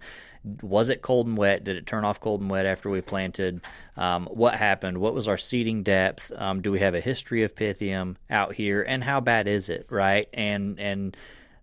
Was 0.63 0.89
it 0.89 1.03
cold 1.03 1.27
and 1.27 1.37
wet? 1.37 1.63
Did 1.63 1.75
it 1.75 1.85
turn 1.85 2.03
off 2.03 2.19
cold 2.19 2.41
and 2.41 2.49
wet 2.49 2.65
after 2.65 2.89
we 2.89 3.01
planted? 3.01 3.61
Um, 3.95 4.25
what 4.25 4.55
happened? 4.55 4.97
What 4.97 5.13
was 5.13 5.27
our 5.27 5.37
seeding 5.37 5.83
depth? 5.83 6.31
Um, 6.35 6.61
do 6.61 6.71
we 6.71 6.79
have 6.79 6.95
a 6.95 7.01
history 7.01 7.43
of 7.43 7.53
Pythium 7.53 8.15
out 8.27 8.53
here? 8.53 8.81
And 8.81 9.03
how 9.03 9.19
bad 9.19 9.47
is 9.47 9.69
it? 9.69 9.85
Right? 9.91 10.27
And 10.33 10.79
and 10.79 11.15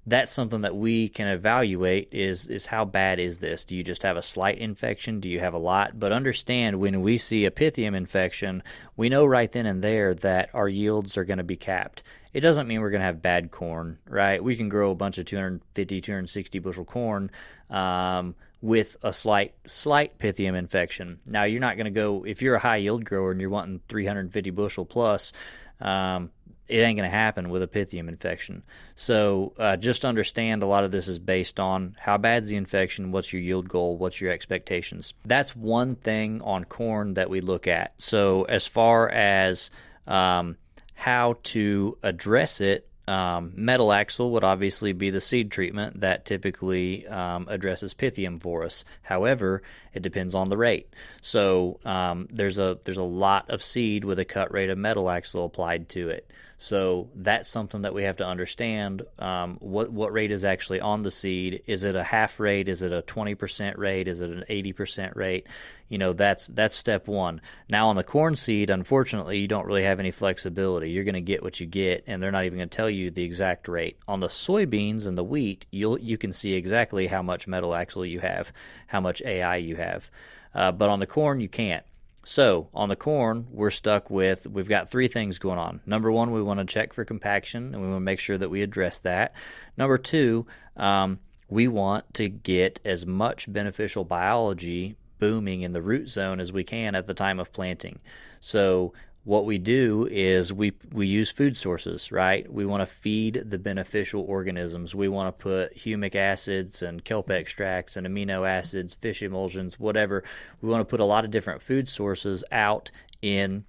that's 0.09 0.33
something 0.33 0.62
that 0.62 0.77
we 0.77 1.09
can 1.09 1.29
evaluate 1.29 2.09
is 2.12 2.47
is 2.49 2.67
how 2.67 2.85
bad 2.85 3.19
is 3.19 3.38
this? 3.38 3.65
Do 3.65 3.77
you 3.77 3.83
just 3.83 4.03
have 4.03 4.17
a 4.17 4.23
slight 4.23 4.59
infection? 4.59 5.21
Do 5.21 5.29
you 5.29 5.41
have 5.41 5.55
a 5.55 5.59
lot? 5.59 5.99
But 5.99 6.12
understand 6.12 6.81
when 6.81 7.03
we 7.03 7.19
see 7.19 7.45
a 7.45 7.50
pythium 7.50 7.95
infection, 7.95 8.62
we 8.97 9.09
know 9.09 9.27
right 9.27 9.50
then 9.50 9.67
and 9.67 9.83
there 9.83 10.15
that 10.15 10.50
our 10.55 10.69
yields 10.69 11.17
are 11.19 11.25
going 11.25 11.38
to 11.38 11.45
be 11.45 11.57
capped. 11.57 12.03
It 12.33 12.41
doesn't 12.41 12.69
mean 12.69 12.81
we're 12.81 12.91
going 12.91 13.00
to 13.00 13.07
have 13.07 13.23
bad 13.23 13.50
corn, 13.50 13.99
right? 14.09 14.43
We 14.43 14.57
can 14.57 14.69
grow 14.69 14.91
a 14.91 14.95
bunch 14.95 15.19
of 15.19 15.25
250, 15.25 16.00
260 16.00 16.59
bushel 16.59 16.85
corn 16.85 17.31
um, 17.71 18.35
with 18.61 18.97
a 19.03 19.12
slight 19.12 19.55
slight 19.67 20.19
pythium 20.19 20.57
infection. 20.57 21.21
Now 21.27 21.45
you're 21.45 21.61
not 21.61 21.77
going 21.77 21.87
to 21.87 21.91
go 21.91 22.25
if 22.25 22.43
you're 22.43 22.55
a 22.55 22.61
high 22.61 22.79
yield 22.79 23.05
grower 23.05 23.31
and 23.31 23.41
you're 23.41 23.50
wanting 23.50 23.81
350 23.88 24.50
bushel 24.50 24.85
plus. 24.85 25.33
Um, 25.81 26.31
it 26.68 26.78
ain't 26.78 26.98
going 26.98 27.10
to 27.10 27.16
happen 27.16 27.48
with 27.48 27.62
a 27.62 27.66
pythium 27.66 28.08
infection. 28.08 28.62
So 28.94 29.54
uh, 29.58 29.76
just 29.76 30.04
understand 30.04 30.62
a 30.62 30.66
lot 30.66 30.84
of 30.84 30.90
this 30.90 31.08
is 31.08 31.18
based 31.18 31.58
on 31.58 31.96
how 31.98 32.18
bad's 32.18 32.48
the 32.48 32.56
infection, 32.56 33.10
what's 33.10 33.32
your 33.32 33.42
yield 33.42 33.68
goal, 33.68 33.96
what's 33.96 34.20
your 34.20 34.32
expectations. 34.32 35.14
That's 35.25 35.56
one 35.56 35.96
thing 35.96 36.42
on 36.42 36.64
corn 36.64 37.14
that 37.14 37.30
we 37.30 37.40
look 37.40 37.66
at. 37.66 38.00
So 38.00 38.44
as 38.44 38.66
far 38.66 39.08
as 39.08 39.70
um, 40.06 40.56
how 40.94 41.37
to 41.44 41.96
address 42.02 42.60
it, 42.60 42.88
um, 43.08 43.52
metalaxyl 43.56 44.32
would 44.32 44.44
obviously 44.44 44.92
be 44.92 45.08
the 45.08 45.20
seed 45.20 45.50
treatment 45.50 46.00
that 46.00 46.26
typically 46.26 47.06
um, 47.06 47.46
addresses 47.48 47.94
Pythium 47.94 48.38
for 48.38 48.64
us. 48.64 48.84
However, 49.00 49.62
it 49.94 50.02
depends 50.02 50.34
on 50.34 50.50
the 50.50 50.58
rate. 50.58 50.92
So 51.22 51.80
um, 51.87 52.28
there's 52.30 52.58
a 52.58 52.78
there's 52.84 52.98
a 52.98 53.02
lot 53.02 53.48
of 53.48 53.62
seed 53.62 54.04
with 54.04 54.18
a 54.18 54.26
cut 54.26 54.52
rate 54.52 54.68
of 54.68 54.76
metalaxyl 54.76 55.46
applied 55.46 55.88
to 55.90 56.10
it. 56.10 56.30
So 56.61 57.09
that's 57.15 57.49
something 57.49 57.83
that 57.83 57.95
we 57.95 58.03
have 58.03 58.17
to 58.17 58.27
understand. 58.27 59.03
Um, 59.21 59.59
what 59.61 59.93
what 59.93 60.12
rate 60.12 60.33
is 60.33 60.45
actually 60.45 60.81
on 60.81 61.03
the 61.03 61.11
seed? 61.11 61.62
Is 61.67 61.85
it 61.85 61.95
a 61.95 62.03
half 62.03 62.41
rate? 62.41 62.69
Is 62.69 62.83
it 62.83 62.93
a 62.93 63.03
twenty 63.03 63.37
percent 63.37 63.79
rate? 63.79 64.09
Is 64.09 64.21
it 64.21 64.31
an 64.31 64.45
eighty 64.49 64.73
percent 64.73 65.15
rate? 65.15 65.47
You 65.88 65.99
know, 65.99 66.12
that's 66.15 66.49
that's 66.49 66.75
step 66.75 67.07
one. 67.07 67.41
Now 67.69 67.91
on 67.91 67.97
the 67.97 68.03
corn 68.03 68.35
seed, 68.35 68.71
unfortunately, 68.71 69.38
you 69.38 69.47
don't 69.47 69.67
really 69.67 69.85
have 69.85 70.00
any 70.00 70.11
flexibility. 70.11 70.91
You're 70.91 71.05
going 71.05 71.15
to 71.15 71.21
get 71.21 71.45
what 71.45 71.61
you 71.61 71.67
get, 71.67 72.03
and 72.09 72.21
they're 72.21 72.33
not 72.33 72.45
even 72.45 72.59
going 72.59 72.69
to 72.69 72.77
tell 72.77 72.91
you 72.91 73.11
the 73.11 73.23
exact 73.23 73.69
rate. 73.69 73.97
On 74.09 74.19
the 74.19 74.27
soybeans 74.27 75.07
and 75.07 75.17
the 75.17 75.23
wheat, 75.23 75.65
you'll 75.71 76.00
you 76.00 76.19
can 76.19 76.33
see 76.33 76.55
exactly 76.55 77.07
how 77.07 77.23
much 77.23 77.47
metalaxyl 77.47 78.09
you 78.09 78.19
have, 78.19 78.53
how 78.88 79.00
much 79.00 79.23
AI 79.23 79.59
you 79.59 79.77
have, 79.77 80.11
uh, 80.57 80.73
but 80.73 80.91
on 80.91 80.99
the 80.99 81.07
corn 81.07 81.38
you 81.38 81.49
can't. 81.49 81.85
So 82.28 82.68
on 82.75 82.90
the 82.90 82.94
corn, 82.94 83.47
we're 83.50 83.70
stuck 83.70 84.11
with 84.11 84.47
we've 84.47 84.68
got 84.68 84.90
three 84.90 85.08
things 85.08 85.38
going 85.38 85.58
on. 85.58 85.80
Number 85.87 86.12
one, 86.12 86.30
we 86.30 86.42
want 86.42 86.61
to 86.61 86.66
check 86.66 86.92
for 86.92 87.02
compaction, 87.06 87.73
and 87.73 87.82
we 87.82 87.88
want 87.88 87.97
to 87.97 88.04
make 88.04 88.20
sure 88.20 88.37
that 88.37 88.50
we 88.50 88.61
address 88.61 88.99
that. 88.99 89.32
Number 89.78 89.97
two, 89.97 90.47
um, 90.76 91.20
we 91.49 91.68
want 91.68 92.12
to 92.14 92.28
get 92.28 92.80
as 92.85 93.06
much 93.06 93.50
beneficial 93.50 94.04
biology 94.04 94.97
booming 95.18 95.62
in 95.62 95.73
the 95.73 95.80
root 95.80 96.11
zone 96.11 96.38
as 96.38 96.52
we 96.52 96.64
can 96.64 96.94
at 96.94 97.06
the 97.06 97.14
time 97.14 97.40
of 97.40 97.50
planting. 97.50 97.99
So 98.40 98.92
what 99.25 99.44
we 99.44 99.58
do 99.58 100.08
is 100.10 100.52
we 100.52 100.72
we 100.92 101.06
use 101.06 101.30
food 101.30 101.56
sources, 101.56 102.10
right? 102.10 102.50
We 102.50 102.64
want 102.64 102.80
to 102.80 102.87
feed 102.87 103.42
the 103.44 103.58
beneficial 103.58 104.22
organisms. 104.22 104.94
We 104.94 105.08
want 105.08 105.37
to 105.37 105.42
put 105.42 105.76
humic 105.76 106.14
acids 106.14 106.82
and 106.82 107.04
kelp 107.04 107.30
extracts 107.30 107.96
and 107.96 108.06
amino 108.06 108.48
acids, 108.48 108.94
fish 108.94 109.22
emulsions, 109.22 109.78
whatever. 109.78 110.25
We 110.62 110.70
want 110.70 110.80
to 110.80 110.90
put 110.90 111.00
a 111.00 111.04
lot 111.04 111.25
of 111.25 111.30
different 111.30 111.60
food 111.60 111.88
sources 111.88 112.42
out 112.52 112.90
in 113.20 113.64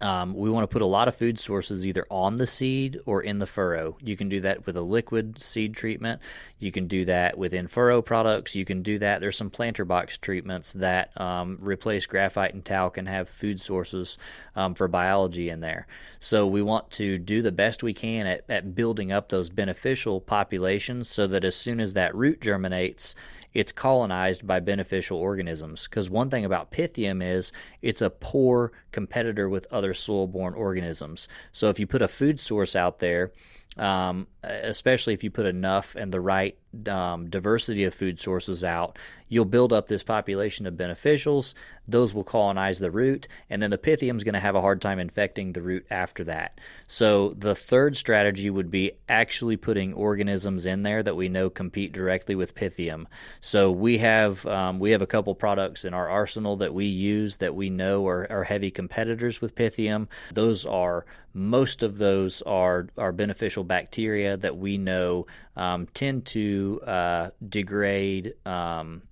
um, 0.00 0.34
we 0.34 0.50
want 0.50 0.64
to 0.64 0.72
put 0.72 0.82
a 0.82 0.86
lot 0.86 1.08
of 1.08 1.14
food 1.14 1.38
sources 1.38 1.86
either 1.86 2.04
on 2.10 2.36
the 2.36 2.46
seed 2.46 2.98
or 3.06 3.22
in 3.22 3.38
the 3.38 3.46
furrow. 3.46 3.96
You 4.02 4.16
can 4.16 4.28
do 4.28 4.40
that 4.40 4.66
with 4.66 4.76
a 4.76 4.82
liquid 4.82 5.40
seed 5.40 5.74
treatment. 5.74 6.20
You 6.58 6.72
can 6.72 6.88
do 6.88 7.04
that 7.04 7.38
with 7.38 7.54
in 7.54 7.68
furrow 7.68 8.02
products. 8.02 8.54
You 8.54 8.64
can 8.64 8.82
do 8.82 8.98
that. 8.98 9.20
There's 9.20 9.36
some 9.36 9.50
planter 9.50 9.84
box 9.84 10.18
treatments 10.18 10.72
that 10.74 11.18
um, 11.20 11.58
replace 11.60 12.06
graphite 12.06 12.54
and 12.54 12.64
talc 12.64 12.98
and 12.98 13.08
have 13.08 13.28
food 13.28 13.60
sources 13.60 14.18
um, 14.56 14.74
for 14.74 14.88
biology 14.88 15.48
in 15.48 15.60
there. 15.60 15.86
So 16.18 16.46
we 16.46 16.62
want 16.62 16.90
to 16.92 17.18
do 17.18 17.42
the 17.42 17.52
best 17.52 17.82
we 17.82 17.94
can 17.94 18.26
at, 18.26 18.44
at 18.48 18.74
building 18.74 19.12
up 19.12 19.28
those 19.28 19.48
beneficial 19.48 20.20
populations 20.20 21.08
so 21.08 21.28
that 21.28 21.44
as 21.44 21.54
soon 21.54 21.80
as 21.80 21.94
that 21.94 22.14
root 22.14 22.40
germinates, 22.40 23.14
it's 23.54 23.72
colonized 23.72 24.46
by 24.46 24.60
beneficial 24.60 25.18
organisms. 25.18 25.88
Because 25.88 26.10
one 26.10 26.28
thing 26.28 26.44
about 26.44 26.70
Pythium 26.70 27.22
is 27.22 27.52
it's 27.80 28.02
a 28.02 28.10
poor 28.10 28.72
competitor 28.92 29.48
with 29.48 29.66
other 29.70 29.94
soil 29.94 30.26
borne 30.26 30.54
organisms. 30.54 31.28
So 31.52 31.68
if 31.68 31.78
you 31.78 31.86
put 31.86 32.02
a 32.02 32.08
food 32.08 32.40
source 32.40 32.76
out 32.76 32.98
there, 32.98 33.32
um, 33.76 34.26
especially 34.42 35.14
if 35.14 35.24
you 35.24 35.30
put 35.30 35.46
enough 35.46 35.96
and 35.96 36.12
the 36.12 36.20
right 36.20 36.56
um, 36.88 37.28
diversity 37.30 37.84
of 37.84 37.94
food 37.94 38.20
sources 38.20 38.64
out, 38.64 38.98
you'll 39.28 39.44
build 39.44 39.72
up 39.72 39.88
this 39.88 40.02
population 40.02 40.66
of 40.66 40.74
beneficials. 40.74 41.54
Those 41.88 42.14
will 42.14 42.24
colonize 42.24 42.78
the 42.78 42.90
root, 42.90 43.28
and 43.50 43.60
then 43.60 43.70
the 43.70 43.78
pythium 43.78 44.16
is 44.16 44.24
going 44.24 44.34
to 44.34 44.40
have 44.40 44.54
a 44.54 44.60
hard 44.60 44.80
time 44.80 44.98
infecting 44.98 45.52
the 45.52 45.62
root 45.62 45.86
after 45.90 46.24
that. 46.24 46.60
So 46.86 47.30
the 47.30 47.54
third 47.54 47.96
strategy 47.96 48.48
would 48.48 48.70
be 48.70 48.92
actually 49.08 49.56
putting 49.56 49.92
organisms 49.92 50.66
in 50.66 50.82
there 50.82 51.02
that 51.02 51.16
we 51.16 51.28
know 51.28 51.50
compete 51.50 51.92
directly 51.92 52.34
with 52.34 52.54
pythium. 52.54 53.06
So 53.40 53.70
we 53.70 53.98
have 53.98 54.46
um, 54.46 54.78
we 54.78 54.92
have 54.92 55.02
a 55.02 55.06
couple 55.06 55.34
products 55.34 55.84
in 55.84 55.94
our 55.94 56.08
arsenal 56.08 56.56
that 56.58 56.72
we 56.72 56.86
use 56.86 57.38
that 57.38 57.54
we 57.54 57.70
know 57.70 58.06
are, 58.06 58.30
are 58.30 58.44
heavy 58.44 58.70
competitors 58.70 59.40
with 59.40 59.54
pythium. 59.54 60.08
Those 60.32 60.64
are 60.64 61.04
most 61.34 61.82
of 61.82 61.98
those 61.98 62.40
are 62.42 62.86
are 62.96 63.12
beneficial 63.12 63.64
bacteria 63.64 64.36
that 64.36 64.56
we 64.56 64.78
know 64.78 65.26
um, 65.56 65.86
tend 65.94 66.26
to 66.26 66.80
uh, 66.86 67.30
degrade 67.48 68.34
um, 68.46 69.02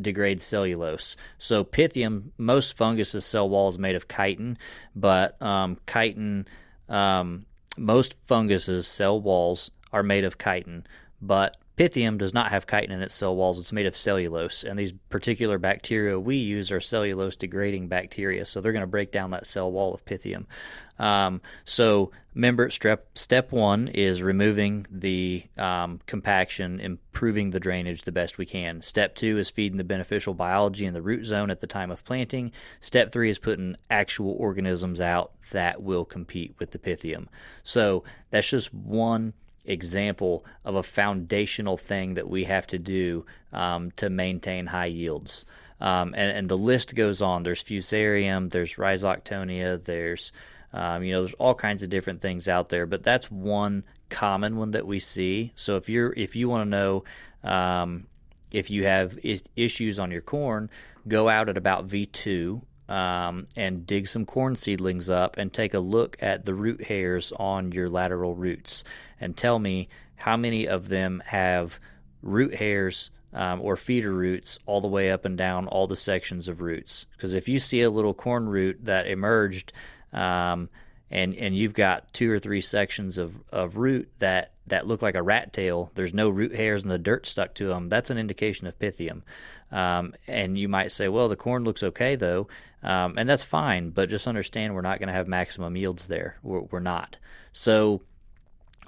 degrade 0.00 0.40
cellulose. 0.40 1.16
So 1.38 1.64
Pythium, 1.64 2.32
most 2.38 2.76
funguses 2.76 3.24
cell 3.24 3.48
walls 3.48 3.78
made 3.78 3.94
of 3.94 4.08
chitin, 4.08 4.58
but 4.94 5.40
um, 5.40 5.78
chitin, 5.90 6.46
um, 6.88 7.46
most 7.78 8.16
funguses 8.26 8.86
cell 8.86 9.20
walls 9.20 9.70
are 9.92 10.02
made 10.02 10.24
of 10.24 10.38
chitin, 10.38 10.86
but 11.22 11.56
Pythium 11.76 12.16
does 12.16 12.32
not 12.32 12.50
have 12.50 12.66
chitin 12.66 12.90
in 12.90 13.02
its 13.02 13.14
cell 13.14 13.36
walls. 13.36 13.60
It's 13.60 13.72
made 13.72 13.86
of 13.86 13.94
cellulose, 13.94 14.64
and 14.64 14.78
these 14.78 14.92
particular 15.10 15.58
bacteria 15.58 16.18
we 16.18 16.36
use 16.36 16.72
are 16.72 16.80
cellulose 16.80 17.36
degrading 17.36 17.88
bacteria, 17.88 18.46
so 18.46 18.60
they're 18.60 18.72
going 18.72 18.80
to 18.80 18.86
break 18.86 19.12
down 19.12 19.30
that 19.30 19.44
cell 19.44 19.70
wall 19.70 19.92
of 19.92 20.04
Pythium. 20.06 20.46
Um, 20.98 21.42
so, 21.66 22.12
remember, 22.34 22.70
step, 22.70 23.06
step 23.18 23.52
one 23.52 23.88
is 23.88 24.22
removing 24.22 24.86
the 24.90 25.44
um, 25.58 26.00
compaction, 26.06 26.80
improving 26.80 27.50
the 27.50 27.60
drainage 27.60 28.02
the 28.02 28.12
best 28.12 28.38
we 28.38 28.46
can. 28.46 28.80
Step 28.80 29.14
two 29.14 29.36
is 29.36 29.50
feeding 29.50 29.76
the 29.76 29.84
beneficial 29.84 30.32
biology 30.32 30.86
in 30.86 30.94
the 30.94 31.02
root 31.02 31.26
zone 31.26 31.50
at 31.50 31.60
the 31.60 31.66
time 31.66 31.90
of 31.90 32.04
planting. 32.06 32.52
Step 32.80 33.12
three 33.12 33.28
is 33.28 33.38
putting 33.38 33.76
actual 33.90 34.32
organisms 34.38 35.02
out 35.02 35.32
that 35.50 35.82
will 35.82 36.06
compete 36.06 36.54
with 36.58 36.70
the 36.70 36.78
Pythium. 36.78 37.26
So, 37.62 38.04
that's 38.30 38.48
just 38.48 38.72
one 38.72 39.34
example 39.66 40.44
of 40.64 40.74
a 40.74 40.82
foundational 40.82 41.76
thing 41.76 42.14
that 42.14 42.28
we 42.28 42.44
have 42.44 42.66
to 42.68 42.78
do 42.78 43.26
um, 43.52 43.90
to 43.92 44.08
maintain 44.08 44.66
high 44.66 44.86
yields. 44.86 45.44
Um, 45.80 46.14
and, 46.16 46.38
and, 46.38 46.48
the 46.48 46.56
list 46.56 46.94
goes 46.94 47.20
on. 47.20 47.42
There's 47.42 47.62
fusarium, 47.62 48.50
there's 48.50 48.76
rhizoctonia, 48.76 49.84
there's 49.84 50.32
um, 50.72 51.04
you 51.04 51.12
know, 51.12 51.20
there's 51.20 51.34
all 51.34 51.54
kinds 51.54 51.82
of 51.82 51.90
different 51.90 52.20
things 52.20 52.48
out 52.48 52.68
there, 52.68 52.86
but 52.86 53.02
that's 53.02 53.30
one 53.30 53.84
common 54.08 54.56
one 54.56 54.72
that 54.72 54.86
we 54.86 54.98
see. 54.98 55.52
So 55.54 55.76
if 55.76 55.88
you're 55.88 56.12
if 56.12 56.36
you 56.36 56.48
want 56.48 56.64
to 56.64 56.70
know 56.70 57.04
um, 57.44 58.06
if 58.50 58.70
you 58.70 58.84
have 58.84 59.18
issues 59.22 59.98
on 59.98 60.10
your 60.10 60.20
corn, 60.20 60.70
go 61.06 61.28
out 61.28 61.48
at 61.48 61.56
about 61.56 61.86
V2 61.86 62.62
um, 62.88 63.46
and 63.56 63.86
dig 63.86 64.08
some 64.08 64.24
corn 64.24 64.56
seedlings 64.56 65.10
up 65.10 65.36
and 65.36 65.52
take 65.52 65.74
a 65.74 65.80
look 65.80 66.16
at 66.20 66.44
the 66.44 66.54
root 66.54 66.82
hairs 66.82 67.32
on 67.36 67.72
your 67.72 67.88
lateral 67.88 68.34
roots 68.34 68.84
and 69.20 69.36
tell 69.36 69.58
me 69.58 69.88
how 70.14 70.36
many 70.36 70.68
of 70.68 70.88
them 70.88 71.22
have 71.26 71.80
root 72.22 72.54
hairs 72.54 73.10
um, 73.32 73.60
or 73.60 73.76
feeder 73.76 74.12
roots 74.12 74.58
all 74.66 74.80
the 74.80 74.88
way 74.88 75.10
up 75.10 75.24
and 75.24 75.36
down 75.36 75.66
all 75.66 75.86
the 75.86 75.96
sections 75.96 76.48
of 76.48 76.60
roots. 76.60 77.06
Because 77.12 77.34
if 77.34 77.48
you 77.48 77.58
see 77.58 77.82
a 77.82 77.90
little 77.90 78.14
corn 78.14 78.48
root 78.48 78.78
that 78.84 79.06
emerged 79.06 79.72
um, 80.12 80.68
and 81.10 81.34
and 81.36 81.56
you've 81.56 81.74
got 81.74 82.12
two 82.12 82.30
or 82.30 82.38
three 82.38 82.60
sections 82.60 83.18
of, 83.18 83.38
of 83.52 83.76
root 83.76 84.10
that, 84.18 84.52
that 84.66 84.86
look 84.86 85.02
like 85.02 85.14
a 85.14 85.22
rat 85.22 85.52
tail. 85.52 85.92
There's 85.94 86.14
no 86.14 86.28
root 86.28 86.54
hairs 86.54 86.82
and 86.82 86.90
the 86.90 86.98
dirt 86.98 87.26
stuck 87.26 87.54
to 87.56 87.68
them. 87.68 87.88
That's 87.88 88.10
an 88.10 88.18
indication 88.18 88.66
of 88.66 88.78
pythium. 88.78 89.22
Um, 89.72 90.14
and 90.26 90.56
you 90.58 90.68
might 90.68 90.92
say, 90.92 91.08
well, 91.08 91.28
the 91.28 91.36
corn 91.36 91.64
looks 91.64 91.82
okay 91.82 92.16
though, 92.16 92.48
um, 92.82 93.18
and 93.18 93.28
that's 93.28 93.44
fine. 93.44 93.90
But 93.90 94.08
just 94.08 94.28
understand, 94.28 94.74
we're 94.74 94.82
not 94.82 94.98
going 94.98 95.08
to 95.08 95.14
have 95.14 95.28
maximum 95.28 95.76
yields 95.76 96.08
there. 96.08 96.38
We're, 96.42 96.60
we're 96.60 96.80
not. 96.80 97.18
So 97.52 98.02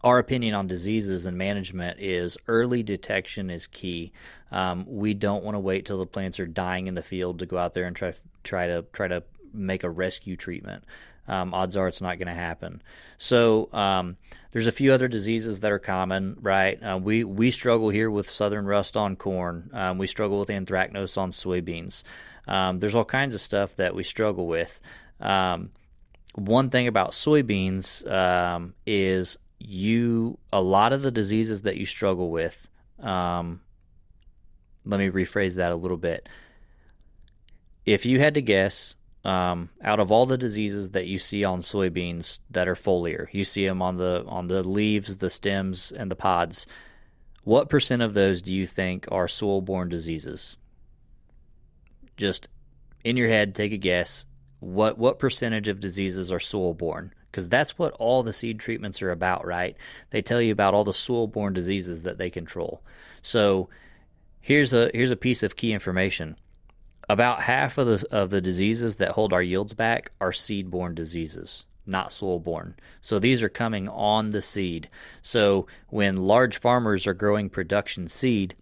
our 0.05 0.19
opinion 0.19 0.55
on 0.55 0.67
diseases 0.67 1.27
and 1.27 1.37
management 1.37 2.01
is 2.01 2.39
early 2.47 2.83
detection 2.83 3.51
is 3.51 3.67
key. 3.67 4.13
Um, 4.53 4.85
we 4.87 5.15
don't 5.15 5.45
want 5.45 5.57
to 5.57 5.61
wait 5.61 5.87
till 5.87 5.99
the 5.99 6.07
plants 6.07 6.39
are 6.41 6.47
dying 6.47 6.87
in 6.87 6.95
the 6.95 7.03
field 7.03 7.41
to 7.41 7.47
go 7.47 7.59
out 7.59 7.75
there 7.75 7.87
and 7.87 7.97
try 7.97 8.13
try 8.45 8.69
to 8.69 8.85
try 8.93 9.09
to 9.09 9.23
make 9.59 9.85
a 9.85 9.91
rescue 9.91 10.37
treatment. 10.37 10.85
um, 11.29 11.53
odds 11.53 11.77
are 11.77 11.87
it's 11.87 12.01
not 12.01 12.19
going 12.19 12.29
to 12.29 12.35
happen. 12.35 12.83
So 13.19 13.69
um, 13.73 14.17
there's 14.51 14.67
a 14.67 14.73
few 14.73 14.93
other 14.93 15.09
diseases 15.09 15.61
that 15.61 15.71
are 15.71 15.79
common, 15.79 16.39
right? 16.41 16.83
Uh, 16.83 16.99
we 17.01 17.23
we 17.23 17.51
struggle 17.51 17.91
here 17.91 18.11
with 18.11 18.31
southern 18.31 18.67
rust 18.67 18.97
on 18.97 19.17
corn. 19.17 19.71
Um, 19.73 19.99
we 19.99 20.07
struggle 20.07 20.41
with 20.41 20.49
anthracnose 20.49 21.19
on 21.19 21.33
soybeans. 21.33 22.03
Um, 22.47 22.81
there's 22.81 22.95
all 22.95 23.05
kinds 23.05 23.35
of 23.35 23.43
stuff 23.43 23.77
that 23.77 23.95
we 23.95 24.03
struggle 24.03 24.47
with. 24.47 24.81
Um, 25.21 25.71
one 26.35 26.71
thing 26.71 26.89
about 26.89 27.11
soybeans 27.11 28.11
um, 28.11 28.75
is 28.87 29.37
you 29.59 30.39
a 30.53 30.63
lot 30.63 30.95
of 30.95 31.03
the 31.03 31.11
diseases 31.11 31.63
that 31.63 31.77
you 31.77 31.85
struggle 31.85 32.31
with. 32.31 32.67
Let 32.99 33.59
me 35.01 35.11
rephrase 35.11 35.57
that 35.57 35.73
a 35.73 35.77
little 35.77 35.99
bit. 35.99 36.29
If 37.85 38.07
you 38.07 38.21
had 38.21 38.35
to 38.35 38.43
guess, 38.43 38.95
um, 39.29 39.69
out 39.83 40.01
of 40.01 40.11
all 40.11 40.25
the 40.25 40.39
diseases 40.39 40.91
that 40.93 41.07
you 41.07 41.19
see 41.19 41.45
on 41.45 41.61
soybeans 41.61 42.41
that 42.51 42.67
are 42.67 42.75
foliar, 42.75 43.27
you 43.33 43.45
see 43.45 43.67
them 43.67 43.83
on 43.83 43.99
the 43.99 44.25
on 44.27 44.47
the 44.47 44.67
leaves, 44.67 45.19
the 45.19 45.29
stems, 45.29 45.93
and 45.93 46.11
the 46.11 46.17
pods. 46.17 46.67
What 47.45 47.69
percent 47.69 48.01
of 48.01 48.15
those 48.15 48.41
do 48.41 48.55
you 48.55 48.65
think 48.65 49.07
are 49.11 49.29
soil-borne 49.29 49.91
diseases? 49.91 50.57
Just 52.17 52.49
in 53.05 53.19
your 53.19 53.29
head, 53.29 53.55
take 53.55 53.73
a 53.73 53.77
guess. 53.77 54.25
What 54.61 54.97
what 54.97 55.19
percentage 55.19 55.69
of 55.69 55.79
diseases 55.79 56.33
are 56.33 56.41
soil-borne? 56.41 57.13
Because 57.31 57.51
that's 57.51 57.79
what 57.79 57.93
all 57.99 58.23
the 58.23 58.33
seed 58.33 58.59
treatments 58.59 59.03
are 59.03 59.11
about, 59.11 59.47
right? 59.47 59.77
They 60.09 60.23
tell 60.23 60.41
you 60.41 60.53
about 60.53 60.73
all 60.73 60.85
the 60.85 60.93
soil-borne 60.95 61.53
diseases 61.53 62.05
that 62.05 62.17
they 62.17 62.31
control. 62.31 62.83
So 63.21 63.69
here's 64.41 64.73
a 64.73 64.91
here's 64.95 65.11
a 65.11 65.17
piece 65.17 65.43
of 65.43 65.55
key 65.55 65.75
information 65.75 66.37
about 67.09 67.43
half 67.43 67.79
of 67.79 67.87
the 67.87 68.07
of 68.11 68.31
the 68.31 68.41
diseases 68.41 68.97
that 68.97 69.13
hold 69.13 69.33
our 69.33 69.43
yields 69.43 69.75
back 69.75 70.13
are 70.21 70.33
seed-borne 70.33 70.95
diseases, 70.95 71.67
not 71.87 72.13
soil-borne. 72.13 72.75
So 73.01 73.19
these 73.19 73.43
are 73.43 73.49
coming 73.49 73.89
on 73.89 74.31
the 74.31 74.43
seed. 74.43 74.89
So 75.23 75.67
when 75.89 76.17
large 76.17 76.59
farmers 76.59 77.07
are 77.07 77.15
growing 77.15 77.49
production 77.49 78.09
seed, 78.09 78.55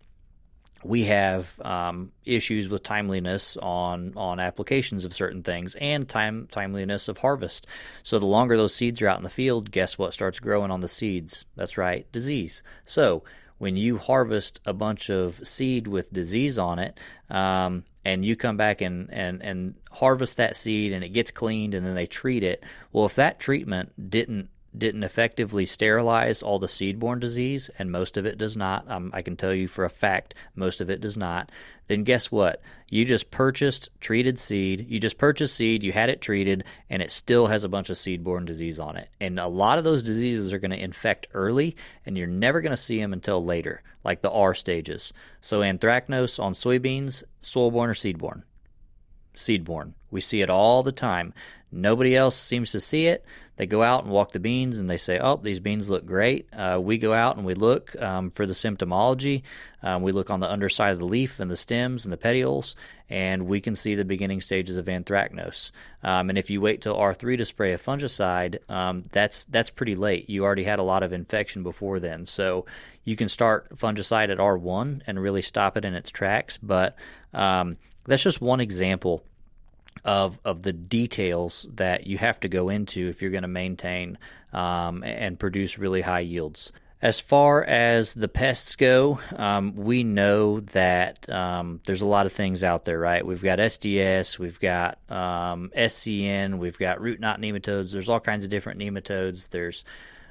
we 0.84 1.04
have 1.04 1.60
um, 1.64 2.12
issues 2.24 2.68
with 2.68 2.84
timeliness 2.84 3.56
on 3.56 4.12
on 4.16 4.38
applications 4.38 5.04
of 5.04 5.12
certain 5.12 5.42
things 5.42 5.74
and 5.74 6.08
time 6.08 6.46
timeliness 6.50 7.08
of 7.08 7.18
harvest. 7.18 7.66
So 8.04 8.18
the 8.18 8.26
longer 8.26 8.56
those 8.56 8.74
seeds 8.74 9.02
are 9.02 9.08
out 9.08 9.18
in 9.18 9.24
the 9.24 9.30
field, 9.30 9.72
guess 9.72 9.98
what 9.98 10.14
starts 10.14 10.38
growing 10.38 10.70
on 10.70 10.80
the 10.80 10.88
seeds? 10.88 11.46
That's 11.56 11.76
right, 11.76 12.10
disease. 12.12 12.62
So 12.84 13.24
when 13.58 13.76
you 13.76 13.98
harvest 13.98 14.60
a 14.66 14.72
bunch 14.72 15.10
of 15.10 15.46
seed 15.46 15.86
with 15.86 16.12
disease 16.12 16.58
on 16.58 16.78
it, 16.78 16.98
um, 17.30 17.84
and 18.04 18.24
you 18.24 18.36
come 18.36 18.56
back 18.56 18.80
and, 18.80 19.12
and, 19.12 19.42
and 19.42 19.74
harvest 19.90 20.36
that 20.36 20.56
seed 20.56 20.92
and 20.92 21.02
it 21.02 21.10
gets 21.10 21.30
cleaned 21.30 21.74
and 21.74 21.84
then 21.84 21.94
they 21.94 22.06
treat 22.06 22.42
it, 22.42 22.62
well, 22.92 23.06
if 23.06 23.16
that 23.16 23.38
treatment 23.38 24.10
didn't 24.10 24.50
didn't 24.78 25.04
effectively 25.04 25.64
sterilize 25.64 26.42
all 26.42 26.58
the 26.58 26.68
seed-borne 26.68 27.20
disease, 27.20 27.70
and 27.78 27.90
most 27.90 28.16
of 28.16 28.26
it 28.26 28.38
does 28.38 28.56
not. 28.56 28.90
Um, 28.90 29.10
I 29.14 29.22
can 29.22 29.36
tell 29.36 29.54
you 29.54 29.68
for 29.68 29.84
a 29.84 29.90
fact, 29.90 30.34
most 30.54 30.80
of 30.80 30.90
it 30.90 31.00
does 31.00 31.16
not. 31.16 31.50
Then 31.86 32.04
guess 32.04 32.30
what? 32.30 32.62
You 32.88 33.04
just 33.04 33.30
purchased 33.30 33.90
treated 34.00 34.38
seed. 34.38 34.86
You 34.88 34.98
just 34.98 35.18
purchased 35.18 35.54
seed. 35.54 35.82
You 35.82 35.92
had 35.92 36.10
it 36.10 36.20
treated, 36.20 36.64
and 36.90 37.00
it 37.00 37.10
still 37.10 37.46
has 37.46 37.64
a 37.64 37.68
bunch 37.68 37.90
of 37.90 37.98
seed-borne 37.98 38.44
disease 38.44 38.78
on 38.80 38.96
it. 38.96 39.08
And 39.20 39.38
a 39.38 39.46
lot 39.46 39.78
of 39.78 39.84
those 39.84 40.02
diseases 40.02 40.52
are 40.52 40.58
going 40.58 40.72
to 40.72 40.82
infect 40.82 41.28
early, 41.32 41.76
and 42.04 42.16
you're 42.16 42.26
never 42.26 42.60
going 42.60 42.70
to 42.70 42.76
see 42.76 43.00
them 43.00 43.12
until 43.12 43.44
later, 43.44 43.82
like 44.04 44.20
the 44.20 44.30
R 44.30 44.54
stages. 44.54 45.12
So 45.40 45.60
anthracnose 45.60 46.42
on 46.42 46.52
soybeans, 46.52 47.24
soil-borne 47.40 47.90
or 47.90 47.94
seed-borne? 47.94 48.44
Seed-borne. 49.34 49.94
We 50.10 50.20
see 50.20 50.40
it 50.40 50.50
all 50.50 50.82
the 50.82 50.92
time. 50.92 51.34
Nobody 51.70 52.16
else 52.16 52.36
seems 52.36 52.72
to 52.72 52.80
see 52.80 53.06
it. 53.06 53.24
They 53.56 53.66
go 53.66 53.82
out 53.82 54.04
and 54.04 54.12
walk 54.12 54.32
the 54.32 54.40
beans 54.40 54.78
and 54.78 54.88
they 54.88 54.98
say, 54.98 55.18
Oh, 55.18 55.36
these 55.36 55.60
beans 55.60 55.88
look 55.88 56.04
great. 56.04 56.48
Uh, 56.52 56.78
we 56.82 56.98
go 56.98 57.12
out 57.12 57.36
and 57.36 57.46
we 57.46 57.54
look 57.54 58.00
um, 58.00 58.30
for 58.30 58.46
the 58.46 58.52
symptomology. 58.52 59.42
Um, 59.82 60.02
we 60.02 60.12
look 60.12 60.30
on 60.30 60.40
the 60.40 60.50
underside 60.50 60.92
of 60.92 60.98
the 60.98 61.06
leaf 61.06 61.40
and 61.40 61.50
the 61.50 61.56
stems 61.56 62.04
and 62.04 62.12
the 62.12 62.16
petioles, 62.16 62.76
and 63.08 63.46
we 63.46 63.60
can 63.60 63.76
see 63.76 63.94
the 63.94 64.04
beginning 64.04 64.40
stages 64.40 64.76
of 64.76 64.86
anthracnose. 64.86 65.70
Um, 66.02 66.28
and 66.28 66.38
if 66.38 66.50
you 66.50 66.60
wait 66.60 66.82
till 66.82 66.96
R3 66.96 67.38
to 67.38 67.44
spray 67.44 67.72
a 67.72 67.78
fungicide, 67.78 68.58
um, 68.68 69.04
that's, 69.12 69.44
that's 69.44 69.70
pretty 69.70 69.94
late. 69.94 70.28
You 70.28 70.44
already 70.44 70.64
had 70.64 70.78
a 70.80 70.84
lot 70.84 71.02
of 71.02 71.12
infection 71.12 71.62
before 71.62 72.00
then. 72.00 72.26
So 72.26 72.66
you 73.04 73.16
can 73.16 73.28
start 73.28 73.76
fungicide 73.76 74.30
at 74.30 74.38
R1 74.38 75.02
and 75.06 75.20
really 75.20 75.42
stop 75.42 75.76
it 75.76 75.84
in 75.84 75.94
its 75.94 76.10
tracks. 76.10 76.58
But 76.58 76.96
um, 77.32 77.76
that's 78.04 78.22
just 78.22 78.40
one 78.40 78.60
example 78.60 79.22
of 80.04 80.38
of 80.44 80.62
the 80.62 80.72
details 80.72 81.66
that 81.74 82.06
you 82.06 82.18
have 82.18 82.40
to 82.40 82.48
go 82.48 82.68
into 82.68 83.08
if 83.08 83.22
you're 83.22 83.30
going 83.30 83.42
to 83.42 83.48
maintain 83.48 84.18
um, 84.52 85.02
and 85.02 85.38
produce 85.38 85.78
really 85.78 86.00
high 86.00 86.20
yields. 86.20 86.72
As 87.02 87.20
far 87.20 87.62
as 87.62 88.14
the 88.14 88.26
pests 88.26 88.74
go, 88.74 89.20
um, 89.36 89.74
we 89.76 90.02
know 90.02 90.60
that 90.60 91.28
um, 91.28 91.80
there's 91.84 92.00
a 92.00 92.06
lot 92.06 92.24
of 92.24 92.32
things 92.32 92.64
out 92.64 92.86
there, 92.86 92.98
right? 92.98 93.24
We've 93.24 93.42
got 93.42 93.58
SDS, 93.58 94.38
we've 94.38 94.58
got 94.58 94.98
um, 95.10 95.70
SCN, 95.76 96.56
we've 96.56 96.78
got 96.78 97.00
root 97.02 97.20
knot 97.20 97.38
nematodes. 97.38 97.92
There's 97.92 98.08
all 98.08 98.20
kinds 98.20 98.44
of 98.44 98.50
different 98.50 98.80
nematodes. 98.80 99.50
There's 99.50 99.84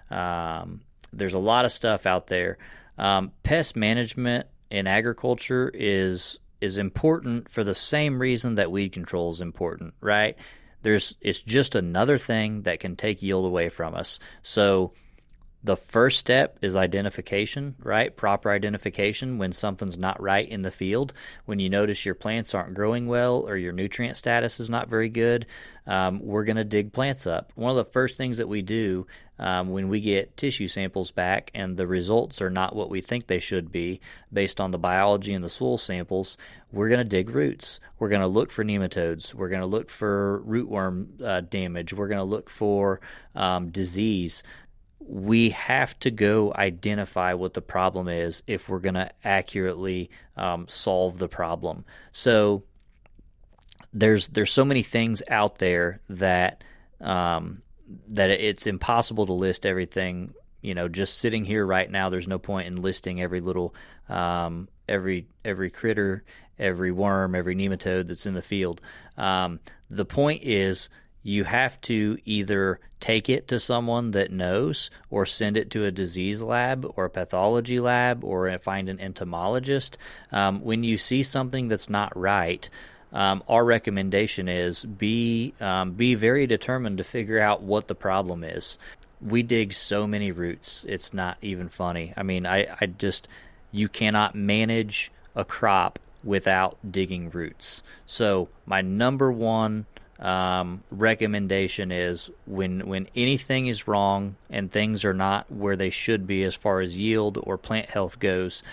um, 0.09 0.81
there's 1.13 1.35
a 1.35 1.39
lot 1.39 1.65
of 1.65 1.71
stuff 1.71 2.05
out 2.05 2.27
there. 2.27 2.57
Um, 2.97 3.31
pest 3.43 3.75
management 3.75 4.47
in 4.71 4.87
agriculture 4.87 5.71
is 5.73 6.39
is 6.65 6.77
important 6.77 7.49
for 7.49 7.63
the 7.63 7.75
same 7.75 8.19
reason 8.19 8.55
that 8.55 8.71
weed 8.71 8.91
control 8.91 9.29
is 9.29 9.39
important, 9.39 9.93
right? 10.01 10.35
There's 10.81 11.15
it's 11.21 11.41
just 11.41 11.75
another 11.75 12.17
thing 12.17 12.63
that 12.63 12.79
can 12.79 12.95
take 12.95 13.23
yield 13.23 13.45
away 13.45 13.69
from 13.69 13.95
us. 13.95 14.19
So 14.41 14.93
the 15.65 15.75
first 15.75 16.19
step 16.19 16.59
is 16.61 16.75
identification, 16.75 17.75
right? 17.79 18.15
Proper 18.15 18.51
identification 18.51 19.39
when 19.39 19.51
something's 19.51 19.97
not 19.97 20.21
right 20.21 20.47
in 20.47 20.61
the 20.61 20.69
field. 20.69 21.13
When 21.45 21.57
you 21.57 21.69
notice 21.69 22.05
your 22.05 22.13
plants 22.13 22.53
aren't 22.53 22.75
growing 22.75 23.07
well 23.07 23.47
or 23.47 23.57
your 23.57 23.73
nutrient 23.73 24.15
status 24.15 24.59
is 24.59 24.69
not 24.69 24.89
very 24.89 25.09
good, 25.09 25.47
um, 25.87 26.19
we're 26.21 26.45
going 26.45 26.57
to 26.57 26.63
dig 26.63 26.93
plants 26.93 27.25
up. 27.25 27.51
One 27.55 27.71
of 27.71 27.77
the 27.77 27.91
first 27.91 28.17
things 28.17 28.37
that 28.37 28.47
we 28.47 28.61
do 28.61 29.07
um, 29.37 29.69
when 29.69 29.89
we 29.89 30.01
get 30.01 30.37
tissue 30.37 30.67
samples 30.67 31.11
back 31.11 31.51
and 31.53 31.75
the 31.75 31.87
results 31.87 32.41
are 32.41 32.49
not 32.49 32.75
what 32.75 32.89
we 32.89 33.01
think 33.01 33.27
they 33.27 33.39
should 33.39 33.71
be 33.71 33.99
based 34.31 34.61
on 34.61 34.71
the 34.71 34.79
biology 34.79 35.33
and 35.33 35.43
the 35.43 35.49
soil 35.49 35.77
samples, 35.77 36.37
we're 36.71 36.89
going 36.89 36.99
to 36.99 37.03
dig 37.03 37.29
roots. 37.29 37.79
We're 37.99 38.09
going 38.09 38.21
to 38.21 38.27
look 38.27 38.51
for 38.51 38.63
nematodes. 38.63 39.33
We're 39.33 39.49
going 39.49 39.61
to 39.61 39.67
look 39.67 39.89
for 39.89 40.41
rootworm 40.47 41.21
uh, 41.21 41.41
damage. 41.41 41.93
We're 41.93 42.07
going 42.07 42.19
to 42.19 42.23
look 42.23 42.49
for 42.49 43.01
um, 43.35 43.69
disease 43.69 44.43
we 45.07 45.51
have 45.51 45.97
to 45.99 46.11
go 46.11 46.51
identify 46.55 47.33
what 47.33 47.53
the 47.53 47.61
problem 47.61 48.07
is 48.07 48.41
if 48.47 48.67
we're 48.67 48.79
going 48.79 48.95
to 48.95 49.09
accurately 49.23 50.09
um, 50.35 50.67
solve 50.67 51.19
the 51.19 51.27
problem. 51.27 51.85
So 52.11 52.63
there's 53.93 54.27
there's 54.27 54.51
so 54.51 54.65
many 54.65 54.83
things 54.83 55.21
out 55.29 55.59
there 55.59 56.01
that 56.09 56.63
um, 57.01 57.61
that 58.09 58.29
it's 58.29 58.67
impossible 58.67 59.25
to 59.27 59.33
list 59.33 59.65
everything. 59.65 60.33
You 60.61 60.73
know, 60.73 60.87
just 60.87 61.19
sitting 61.19 61.45
here 61.45 61.65
right 61.65 61.89
now, 61.89 62.09
there's 62.09 62.27
no 62.27 62.39
point 62.39 62.67
in 62.67 62.81
listing 62.81 63.21
every 63.21 63.39
little 63.39 63.75
um, 64.09 64.67
every 64.89 65.27
every 65.43 65.69
critter, 65.69 66.23
every 66.57 66.91
worm, 66.91 67.35
every 67.35 67.55
nematode 67.55 68.07
that's 68.07 68.25
in 68.25 68.33
the 68.33 68.41
field. 68.41 68.81
Um, 69.17 69.59
the 69.89 70.05
point 70.05 70.43
is 70.43 70.89
you 71.25 71.43
have 71.43 71.81
to 71.81 72.19
either 72.23 72.79
take 72.99 73.29
it 73.29 73.47
to 73.47 73.59
someone 73.59 74.11
that 74.11 74.31
knows 74.31 74.91
or 75.09 75.25
send 75.25 75.57
it 75.57 75.71
to 75.71 75.83
a 75.83 75.91
disease 75.91 76.43
lab 76.43 76.85
or 76.95 77.05
a 77.05 77.09
pathology 77.09 77.79
lab 77.79 78.23
or 78.23 78.55
find 78.59 78.89
an 78.89 78.99
entomologist. 78.99 79.97
Um, 80.31 80.61
when 80.61 80.83
you 80.83 80.97
see 80.97 81.23
something 81.23 81.67
that's 81.67 81.89
not 81.89 82.15
right, 82.15 82.69
um, 83.11 83.43
our 83.49 83.65
recommendation 83.65 84.47
is 84.47 84.85
be 84.85 85.55
um, 85.59 85.93
be 85.93 86.13
very 86.13 86.45
determined 86.45 86.99
to 86.99 87.03
figure 87.03 87.39
out 87.39 87.63
what 87.63 87.87
the 87.87 87.95
problem 87.95 88.43
is. 88.43 88.77
We 89.19 89.41
dig 89.41 89.73
so 89.73 90.05
many 90.05 90.31
roots; 90.31 90.85
it's 90.87 91.11
not 91.11 91.37
even 91.41 91.69
funny. 91.69 92.13
I 92.15 92.21
mean, 92.21 92.45
I, 92.45 92.67
I 92.79 92.85
just 92.85 93.27
you 93.71 93.89
cannot 93.89 94.35
manage 94.35 95.11
a 95.35 95.43
crop 95.43 95.97
without 96.23 96.77
digging 96.87 97.31
roots. 97.31 97.81
So 98.05 98.49
my 98.67 98.81
number 98.81 99.31
one 99.31 99.87
um, 100.19 100.83
recommendation 100.91 101.91
is 101.91 102.31
when 102.45 102.87
when 102.87 103.07
anything 103.15 103.67
is 103.67 103.87
wrong 103.87 104.35
and 104.49 104.71
things 104.71 105.03
are 105.03 105.13
not 105.13 105.51
where 105.51 105.75
they 105.75 105.89
should 105.89 106.25
be 106.25 106.43
as 106.43 106.55
far 106.55 106.79
as 106.79 106.97
yield 106.97 107.37
or 107.41 107.57
plant 107.57 107.89
health 107.89 108.19
goes, 108.19 108.63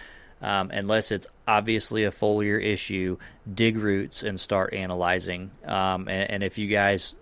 um, 0.41 0.71
unless 0.71 1.11
it's 1.11 1.27
obviously 1.47 2.05
a 2.05 2.11
foliar 2.11 2.63
issue, 2.63 3.17
dig 3.53 3.77
roots 3.77 4.23
and 4.23 4.39
start 4.39 4.73
analyzing. 4.73 5.51
Um, 5.65 6.09
and, 6.09 6.31
and, 6.31 6.43
if 6.43 6.59
you 6.59 6.69
guys 6.69 7.17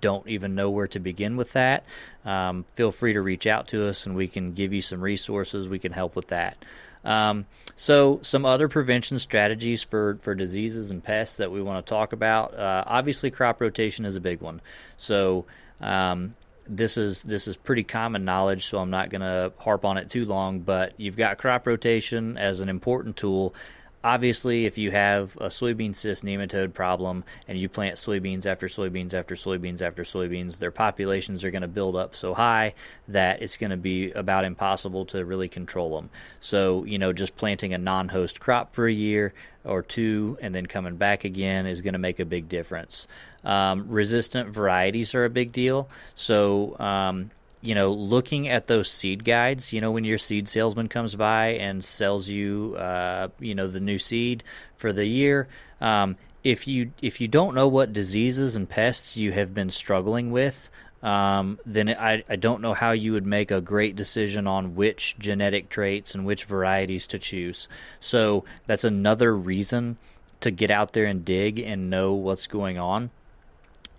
don't 0.00 0.26
even 0.28 0.54
know 0.54 0.70
where 0.70 0.88
to 0.88 1.00
begin 1.00 1.36
with 1.36 1.52
that, 1.52 1.84
um, 2.24 2.64
feel 2.74 2.92
free 2.92 3.12
to 3.12 3.20
reach 3.20 3.46
out 3.46 3.68
to 3.68 3.88
us 3.88 4.06
and 4.06 4.14
we 4.14 4.28
can 4.28 4.52
give 4.52 4.72
you 4.72 4.82
some 4.82 5.00
resources. 5.00 5.68
We 5.68 5.78
can 5.78 5.92
help 5.92 6.16
with 6.16 6.28
that. 6.28 6.56
Um, 7.04 7.46
so, 7.76 8.20
some 8.22 8.44
other 8.44 8.68
prevention 8.68 9.18
strategies 9.18 9.82
for, 9.82 10.18
for 10.20 10.34
diseases 10.34 10.90
and 10.90 11.02
pests 11.02 11.38
that 11.38 11.50
we 11.50 11.62
want 11.62 11.84
to 11.84 11.90
talk 11.90 12.12
about. 12.12 12.54
Uh, 12.54 12.84
obviously, 12.86 13.30
crop 13.30 13.60
rotation 13.60 14.04
is 14.04 14.16
a 14.16 14.20
big 14.20 14.40
one. 14.40 14.60
So, 14.96 15.46
Um, 15.80 16.34
this 16.68 16.96
is 16.96 17.22
this 17.22 17.48
is 17.48 17.56
pretty 17.56 17.82
common 17.82 18.24
knowledge, 18.24 18.64
so 18.64 18.78
I'm 18.78 18.90
not 18.90 19.10
going 19.10 19.22
to 19.22 19.52
harp 19.58 19.84
on 19.84 19.96
it 19.96 20.08
too 20.08 20.24
long. 20.24 20.60
But 20.60 20.94
you've 20.98 21.16
got 21.16 21.38
crop 21.38 21.66
rotation 21.66 22.36
as 22.36 22.60
an 22.60 22.68
important 22.68 23.16
tool. 23.16 23.54
Obviously, 24.02 24.64
if 24.64 24.78
you 24.78 24.90
have 24.90 25.36
a 25.36 25.48
soybean 25.48 25.94
cyst 25.94 26.24
nematode 26.24 26.72
problem 26.72 27.22
and 27.46 27.58
you 27.58 27.68
plant 27.68 27.96
soybeans 27.96 28.46
after 28.46 28.66
soybeans 28.66 29.14
after 29.14 29.34
soybeans 29.34 29.82
after 29.82 30.04
soybeans, 30.04 30.58
their 30.58 30.70
populations 30.70 31.44
are 31.44 31.50
going 31.50 31.60
to 31.60 31.68
build 31.68 31.96
up 31.96 32.14
so 32.14 32.32
high 32.32 32.72
that 33.08 33.42
it's 33.42 33.58
going 33.58 33.70
to 33.70 33.76
be 33.76 34.10
about 34.12 34.44
impossible 34.44 35.04
to 35.04 35.22
really 35.22 35.48
control 35.48 35.96
them. 35.96 36.08
So, 36.38 36.84
you 36.84 36.98
know, 36.98 37.12
just 37.12 37.36
planting 37.36 37.74
a 37.74 37.78
non 37.78 38.08
host 38.08 38.40
crop 38.40 38.74
for 38.74 38.86
a 38.86 38.92
year 38.92 39.34
or 39.64 39.82
two 39.82 40.38
and 40.40 40.54
then 40.54 40.64
coming 40.64 40.96
back 40.96 41.24
again 41.24 41.66
is 41.66 41.82
going 41.82 41.92
to 41.92 41.98
make 41.98 42.20
a 42.20 42.24
big 42.24 42.48
difference. 42.48 43.06
Um, 43.44 43.86
resistant 43.90 44.48
varieties 44.48 45.14
are 45.14 45.26
a 45.26 45.30
big 45.30 45.52
deal. 45.52 45.90
So, 46.14 46.78
um, 46.78 47.30
you 47.62 47.74
know, 47.74 47.92
looking 47.92 48.48
at 48.48 48.66
those 48.66 48.90
seed 48.90 49.24
guides, 49.24 49.72
you 49.72 49.80
know, 49.80 49.90
when 49.90 50.04
your 50.04 50.18
seed 50.18 50.48
salesman 50.48 50.88
comes 50.88 51.14
by 51.14 51.48
and 51.48 51.84
sells 51.84 52.28
you, 52.28 52.74
uh, 52.78 53.28
you 53.38 53.54
know, 53.54 53.66
the 53.66 53.80
new 53.80 53.98
seed 53.98 54.42
for 54.76 54.92
the 54.92 55.04
year, 55.04 55.48
um, 55.80 56.16
if 56.42 56.66
you 56.66 56.92
if 57.02 57.20
you 57.20 57.28
don't 57.28 57.54
know 57.54 57.68
what 57.68 57.92
diseases 57.92 58.56
and 58.56 58.68
pests 58.68 59.16
you 59.16 59.32
have 59.32 59.52
been 59.52 59.68
struggling 59.68 60.30
with, 60.30 60.70
um, 61.02 61.58
then 61.66 61.90
I, 61.90 62.24
I 62.28 62.36
don't 62.36 62.62
know 62.62 62.72
how 62.72 62.92
you 62.92 63.12
would 63.12 63.26
make 63.26 63.50
a 63.50 63.60
great 63.60 63.94
decision 63.94 64.46
on 64.46 64.74
which 64.74 65.18
genetic 65.18 65.68
traits 65.68 66.14
and 66.14 66.24
which 66.24 66.44
varieties 66.44 67.08
to 67.08 67.18
choose. 67.18 67.68
So 68.00 68.44
that's 68.64 68.84
another 68.84 69.34
reason 69.36 69.98
to 70.40 70.50
get 70.50 70.70
out 70.70 70.94
there 70.94 71.04
and 71.04 71.26
dig 71.26 71.58
and 71.58 71.90
know 71.90 72.14
what's 72.14 72.46
going 72.46 72.78
on 72.78 73.10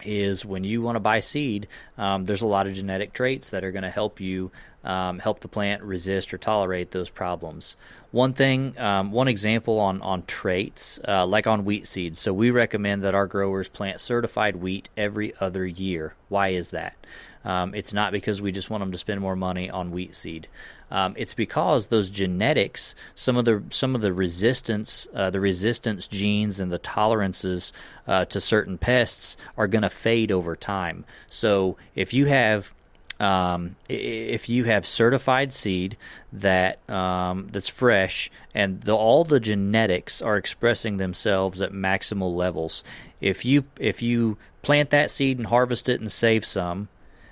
is 0.05 0.45
when 0.45 0.63
you 0.63 0.81
want 0.81 0.95
to 0.95 0.99
buy 0.99 1.19
seed, 1.19 1.67
um, 1.97 2.25
there's 2.25 2.41
a 2.41 2.47
lot 2.47 2.67
of 2.67 2.73
genetic 2.73 3.13
traits 3.13 3.51
that 3.51 3.63
are 3.63 3.71
going 3.71 3.83
to 3.83 3.89
help 3.89 4.19
you 4.19 4.51
um, 4.83 5.19
help 5.19 5.39
the 5.41 5.47
plant 5.47 5.83
resist 5.83 6.33
or 6.33 6.37
tolerate 6.37 6.91
those 6.91 7.09
problems. 7.09 7.77
One 8.11 8.33
thing, 8.33 8.77
um, 8.77 9.11
one 9.11 9.27
example 9.27 9.79
on 9.79 10.01
on 10.01 10.23
traits, 10.25 10.99
uh, 11.07 11.25
like 11.25 11.47
on 11.47 11.65
wheat 11.65 11.87
seeds. 11.87 12.19
So 12.19 12.33
we 12.33 12.51
recommend 12.51 13.03
that 13.03 13.15
our 13.15 13.27
growers 13.27 13.69
plant 13.69 14.01
certified 14.01 14.55
wheat 14.57 14.89
every 14.97 15.33
other 15.39 15.65
year. 15.65 16.15
Why 16.29 16.49
is 16.49 16.71
that? 16.71 16.95
Um, 17.43 17.73
it's 17.73 17.93
not 17.93 18.11
because 18.11 18.41
we 18.41 18.51
just 18.51 18.69
want 18.69 18.81
them 18.81 18.91
to 18.91 18.97
spend 18.97 19.21
more 19.21 19.35
money 19.35 19.69
on 19.69 19.91
wheat 19.91 20.15
seed. 20.15 20.47
Um, 20.91 21.13
it's 21.17 21.33
because 21.33 21.87
those 21.87 22.09
genetics, 22.09 22.95
some 23.15 23.37
of 23.37 23.45
the 23.45 23.63
some 23.69 23.95
of 23.95 24.01
the 24.01 24.11
resistance, 24.11 25.07
uh, 25.15 25.29
the 25.29 25.39
resistance 25.39 26.07
genes 26.07 26.59
and 26.59 26.71
the 26.71 26.77
tolerances 26.77 27.71
uh, 28.07 28.25
to 28.25 28.41
certain 28.41 28.77
pests 28.77 29.37
are 29.57 29.67
going 29.67 29.83
to 29.83 29.89
fade 29.89 30.31
over 30.31 30.55
time. 30.55 31.05
So 31.29 31.77
if 31.95 32.13
you 32.13 32.25
have 32.25 32.73
um, 33.21 33.75
if 33.87 34.49
you 34.49 34.65
have 34.65 34.85
certified 34.85 35.53
seed 35.53 35.95
that 36.33 36.79
um, 36.89 37.47
that's 37.51 37.69
fresh 37.69 38.29
and 38.53 38.81
the, 38.81 38.95
all 38.95 39.23
the 39.23 39.39
genetics 39.39 40.21
are 40.21 40.37
expressing 40.37 40.97
themselves 40.97 41.61
at 41.61 41.71
maximal 41.71 42.35
levels, 42.35 42.83
if 43.21 43.45
you 43.45 43.63
if 43.79 44.01
you 44.01 44.37
plant 44.61 44.89
that 44.89 45.09
seed 45.09 45.37
and 45.37 45.47
harvest 45.47 45.87
it 45.87 46.01
and 46.01 46.11
save 46.11 46.45
some, 46.45 46.89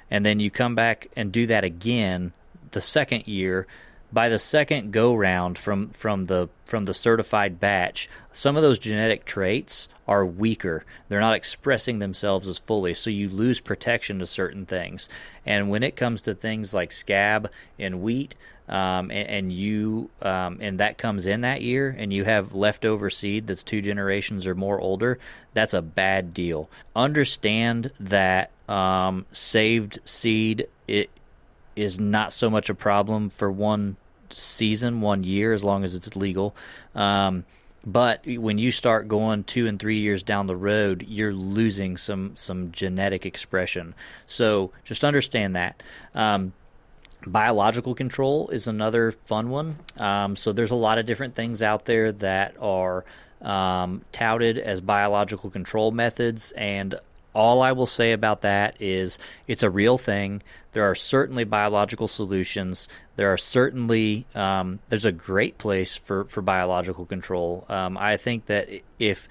and 0.10 0.26
then 0.26 0.40
you 0.40 0.50
come 0.50 0.76
back 0.76 1.10
and 1.18 1.32
do 1.34 1.46
that 1.48 1.66
again 1.66 2.32
the 2.72 2.82
second 2.82 3.28
year 3.28 3.68
by 4.12 4.30
the 4.30 4.40
second 4.40 4.92
go 4.92 5.14
round 5.14 5.58
from 5.58 5.90
from 5.90 6.26
the 6.26 6.50
from 6.66 6.86
the 6.86 6.94
certified 6.94 7.60
batch 7.60 8.10
some 8.32 8.56
of 8.56 8.62
those 8.62 8.80
genetic 8.80 9.26
traits 9.26 9.90
are 10.08 10.26
weaker. 10.26 10.84
They're 11.08 11.20
not 11.20 11.36
expressing 11.36 12.00
themselves 12.00 12.48
as 12.48 12.58
fully 12.58 12.96
so 12.96 13.10
you 13.12 13.30
lose 13.30 13.60
protection 13.60 14.20
to 14.20 14.26
certain 14.26 14.66
things. 14.66 15.08
And 15.46 15.70
when 15.70 15.84
it 15.84 15.96
comes 15.96 16.24
to 16.24 16.34
things 16.34 16.74
like 16.74 16.92
scab 16.92 17.52
and 17.78 18.02
wheat 18.02 18.36
um, 18.68 19.12
and, 19.12 19.30
and, 19.30 19.54
you 19.54 20.10
um, 20.22 20.58
and 20.62 20.80
that 20.80 20.98
comes 20.98 21.28
in 21.28 21.42
that 21.42 21.62
year 21.62 21.94
and 21.96 22.12
you 22.12 22.24
have 22.24 22.56
leftover 22.56 23.10
seed 23.10 23.48
that's 23.48 23.64
two 23.64 23.82
generations 23.82 24.48
or 24.48 24.56
more 24.56 24.80
older 24.80 25.20
that's 25.54 25.74
a 25.74 25.82
bad 25.82 26.34
deal. 26.34 26.70
Understand 26.96 27.92
that 28.00 28.52
um, 28.68 29.26
saved 29.32 30.00
seed 30.06 30.68
it 30.88 31.10
is 31.80 32.00
not 32.00 32.34
so 32.34 32.50
much 32.50 32.70
a 32.70 32.76
problem 32.76 33.30
for 33.30 33.52
one 33.52 33.96
season, 34.30 35.02
one 35.02 35.24
year, 35.24 35.54
as 35.54 35.64
long 35.64 35.84
as 35.84 35.96
it's 35.96 36.16
legal. 36.16 36.56
Um, 36.94 37.46
but 37.86 38.26
when 38.26 38.58
you 38.58 38.72
start 38.72 39.08
going 39.08 39.44
two 39.46 39.66
and 39.66 39.80
three 39.80 40.00
years 40.00 40.22
down 40.22 40.48
the 40.48 40.56
road, 40.56 41.06
you're 41.08 41.34
losing 41.34 41.98
some 41.98 42.34
some 42.36 42.72
genetic 42.72 43.26
expression. 43.26 43.96
So 44.28 44.72
just 44.84 45.06
understand 45.06 45.56
that. 45.56 45.82
Um, 46.14 46.54
biological 47.26 47.96
control 47.96 48.50
is 48.50 48.68
another 48.68 49.12
fun 49.12 49.50
one. 49.50 49.78
Um, 49.98 50.36
so 50.36 50.52
there's 50.52 50.72
a 50.72 50.76
lot 50.76 50.98
of 50.98 51.06
different 51.06 51.36
things 51.36 51.64
out 51.64 51.86
there 51.86 52.12
that 52.12 52.56
are 52.60 53.06
um, 53.42 54.02
touted 54.12 54.58
as 54.58 54.82
biological 54.82 55.50
control 55.50 55.92
methods, 55.92 56.52
and 56.52 56.96
all 57.34 57.62
I 57.62 57.72
will 57.74 57.86
say 57.86 58.12
about 58.12 58.42
that 58.42 58.82
is 58.82 59.20
it's 59.48 59.64
a 59.64 59.70
real 59.70 59.98
thing. 59.98 60.42
There 60.72 60.90
are 60.90 60.96
certainly 60.96 61.44
biological 61.44 62.08
solutions. 62.08 62.88
There 63.16 63.32
are 63.34 63.38
certainly 63.38 64.26
um, 64.36 64.80
there's 64.90 65.06
a 65.06 65.12
great 65.12 65.58
place 65.58 65.96
for 65.96 66.26
for 66.26 66.42
biological 66.42 67.06
control. 67.06 67.66
Um, 67.70 67.98
I 67.98 68.18
think 68.18 68.46
that 68.46 68.70
if 68.98 69.28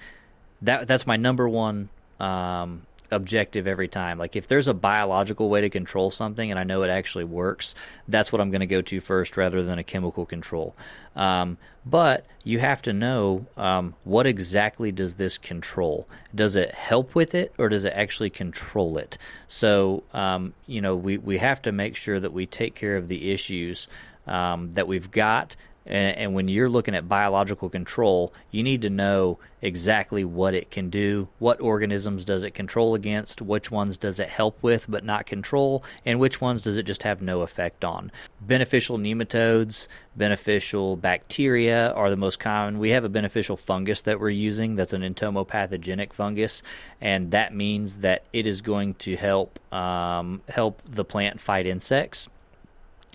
that 0.61 0.87
that's 0.87 1.07
my 1.07 1.17
number 1.17 1.47
one 1.47 1.89
um, 2.19 2.85
objective 3.11 3.67
every 3.67 3.87
time. 3.87 4.17
Like 4.17 4.35
if 4.35 4.47
there's 4.47 4.67
a 4.67 4.73
biological 4.73 5.49
way 5.49 5.61
to 5.61 5.69
control 5.69 6.11
something 6.11 6.49
and 6.49 6.59
I 6.59 6.63
know 6.63 6.83
it 6.83 6.89
actually 6.89 7.23
works, 7.23 7.75
that's 8.07 8.31
what 8.31 8.41
I'm 8.41 8.51
going 8.51 8.61
to 8.61 8.67
go 8.67 8.81
to 8.81 8.99
first 8.99 9.37
rather 9.37 9.63
than 9.63 9.79
a 9.79 9.83
chemical 9.83 10.25
control. 10.25 10.75
Um, 11.15 11.57
but 11.85 12.25
you 12.43 12.59
have 12.59 12.81
to 12.83 12.93
know 12.93 13.47
um, 13.57 13.95
what 14.03 14.27
exactly 14.27 14.91
does 14.91 15.15
this 15.15 15.37
control? 15.37 16.07
Does 16.35 16.55
it 16.55 16.73
help 16.73 17.15
with 17.15 17.35
it 17.35 17.53
or 17.57 17.69
does 17.69 17.85
it 17.85 17.93
actually 17.95 18.29
control 18.29 18.97
it? 18.97 19.17
So 19.47 20.03
um, 20.13 20.53
you 20.67 20.81
know 20.81 20.95
we 20.95 21.17
we 21.17 21.37
have 21.37 21.61
to 21.63 21.71
make 21.71 21.95
sure 21.95 22.19
that 22.19 22.33
we 22.33 22.45
take 22.45 22.75
care 22.75 22.97
of 22.97 23.07
the 23.07 23.31
issues. 23.31 23.87
Um, 24.27 24.73
that 24.73 24.87
we've 24.87 25.09
got 25.09 25.55
and, 25.89 26.17
and, 26.17 26.33
when 26.33 26.47
you're 26.47 26.69
looking 26.69 26.95
at 26.95 27.09
biological 27.09 27.69
control, 27.69 28.33
you 28.51 28.63
need 28.63 28.83
to 28.83 28.89
know 28.89 29.39
exactly 29.61 30.23
what 30.23 30.53
it 30.53 30.71
can 30.71 30.89
do, 30.89 31.27
what 31.39 31.59
organisms 31.59 32.23
does 32.23 32.43
it 32.43 32.53
control 32.53 32.95
against, 32.95 33.41
which 33.41 33.71
ones 33.71 33.97
does 33.97 34.19
it 34.19 34.29
help 34.29 34.61
with 34.61 34.85
but 34.89 35.03
not 35.03 35.25
control, 35.25 35.83
and 36.05 36.19
which 36.19 36.39
ones 36.39 36.61
does 36.61 36.77
it 36.77 36.83
just 36.83 37.03
have 37.03 37.21
no 37.21 37.41
effect 37.41 37.83
on. 37.83 38.11
Beneficial 38.41 38.97
nematodes, 38.97 39.87
beneficial 40.15 40.95
bacteria 40.95 41.91
are 41.93 42.09
the 42.09 42.17
most 42.17 42.39
common. 42.39 42.79
We 42.79 42.91
have 42.91 43.05
a 43.05 43.09
beneficial 43.09 43.57
fungus 43.57 44.03
that 44.03 44.19
we're 44.19 44.29
using 44.29 44.75
that's 44.75 44.93
an 44.93 45.01
entomopathogenic 45.01 46.13
fungus, 46.13 46.63
and 47.01 47.31
that 47.31 47.53
means 47.53 47.97
that 47.97 48.23
it 48.31 48.47
is 48.47 48.61
going 48.61 48.93
to 48.95 49.15
help 49.15 49.59
um, 49.73 50.41
help 50.47 50.81
the 50.85 51.03
plant 51.03 51.41
fight 51.41 51.65
insects. 51.65 52.29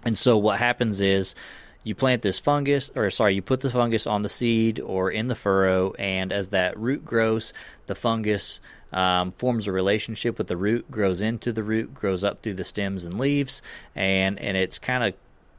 And 0.04 0.16
so 0.18 0.36
what 0.36 0.58
happens 0.58 1.00
is 1.00 1.34
you 1.84 1.94
plant 1.94 2.22
this 2.22 2.38
fungus, 2.38 2.90
or 2.96 3.10
sorry, 3.10 3.34
you 3.34 3.42
put 3.42 3.60
the 3.60 3.70
fungus 3.70 4.06
on 4.06 4.22
the 4.22 4.28
seed 4.28 4.80
or 4.80 5.10
in 5.10 5.28
the 5.28 5.34
furrow, 5.34 5.92
and 5.92 6.32
as 6.32 6.48
that 6.48 6.78
root 6.78 7.04
grows, 7.04 7.52
the 7.86 7.94
fungus 7.94 8.60
um, 8.92 9.32
forms 9.32 9.68
a 9.68 9.72
relationship 9.72 10.38
with 10.38 10.46
the 10.46 10.56
root, 10.56 10.90
grows 10.90 11.20
into 11.20 11.52
the 11.52 11.62
root, 11.62 11.92
grows 11.92 12.24
up 12.24 12.42
through 12.42 12.54
the 12.54 12.64
stems 12.64 13.04
and 13.04 13.18
leaves, 13.18 13.60
and 13.94 14.38
and 14.38 14.56
it's 14.56 14.78
kind 14.78 15.04
of 15.04 15.14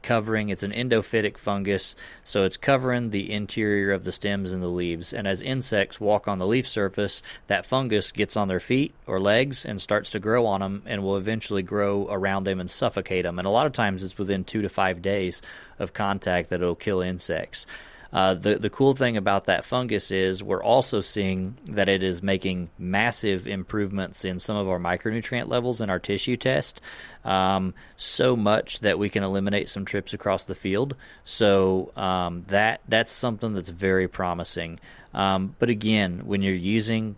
covering. 0.06 0.50
It's 0.50 0.62
an 0.62 0.70
endophytic 0.70 1.36
fungus, 1.36 1.96
so 2.22 2.44
it's 2.44 2.56
covering 2.56 3.10
the 3.10 3.32
interior 3.32 3.92
of 3.92 4.04
the 4.04 4.12
stems 4.12 4.52
and 4.52 4.62
the 4.62 4.68
leaves. 4.68 5.12
And 5.12 5.26
as 5.26 5.42
insects 5.42 6.00
walk 6.00 6.28
on 6.28 6.38
the 6.38 6.46
leaf 6.46 6.66
surface, 6.66 7.24
that 7.48 7.66
fungus 7.66 8.12
gets 8.12 8.36
on 8.36 8.46
their 8.46 8.60
feet 8.60 8.94
or 9.08 9.18
legs 9.18 9.64
and 9.64 9.82
starts 9.82 10.10
to 10.10 10.20
grow 10.20 10.46
on 10.46 10.60
them 10.60 10.82
and 10.86 11.02
will 11.02 11.16
eventually 11.16 11.64
grow 11.64 12.06
around 12.08 12.44
them 12.44 12.60
and 12.60 12.70
suffocate 12.70 13.24
them. 13.24 13.40
And 13.40 13.46
a 13.46 13.50
lot 13.50 13.66
of 13.66 13.72
times 13.72 14.04
it's 14.04 14.16
within 14.16 14.44
two 14.44 14.62
to 14.62 14.68
five 14.68 15.02
days 15.02 15.42
of 15.80 15.92
contact 15.92 16.50
that 16.50 16.62
it'll 16.62 16.76
kill 16.76 17.00
insects. 17.00 17.66
Uh, 18.12 18.34
the 18.34 18.56
the 18.56 18.70
cool 18.70 18.92
thing 18.92 19.16
about 19.16 19.46
that 19.46 19.64
fungus 19.64 20.10
is 20.10 20.42
we're 20.42 20.62
also 20.62 21.00
seeing 21.00 21.56
that 21.66 21.88
it 21.88 22.02
is 22.02 22.22
making 22.22 22.70
massive 22.78 23.46
improvements 23.46 24.24
in 24.24 24.38
some 24.38 24.56
of 24.56 24.68
our 24.68 24.78
micronutrient 24.78 25.48
levels 25.48 25.80
in 25.80 25.90
our 25.90 25.98
tissue 25.98 26.36
test. 26.36 26.80
Um, 27.24 27.74
so 27.96 28.36
much 28.36 28.80
that 28.80 28.98
we 28.98 29.10
can 29.10 29.24
eliminate 29.24 29.68
some 29.68 29.84
trips 29.84 30.14
across 30.14 30.44
the 30.44 30.54
field. 30.54 30.96
So 31.24 31.92
um, 31.96 32.44
that 32.44 32.80
that's 32.88 33.12
something 33.12 33.52
that's 33.52 33.70
very 33.70 34.08
promising. 34.08 34.78
Um, 35.12 35.56
but 35.58 35.70
again, 35.70 36.22
when 36.26 36.42
you're 36.42 36.54
using 36.54 37.16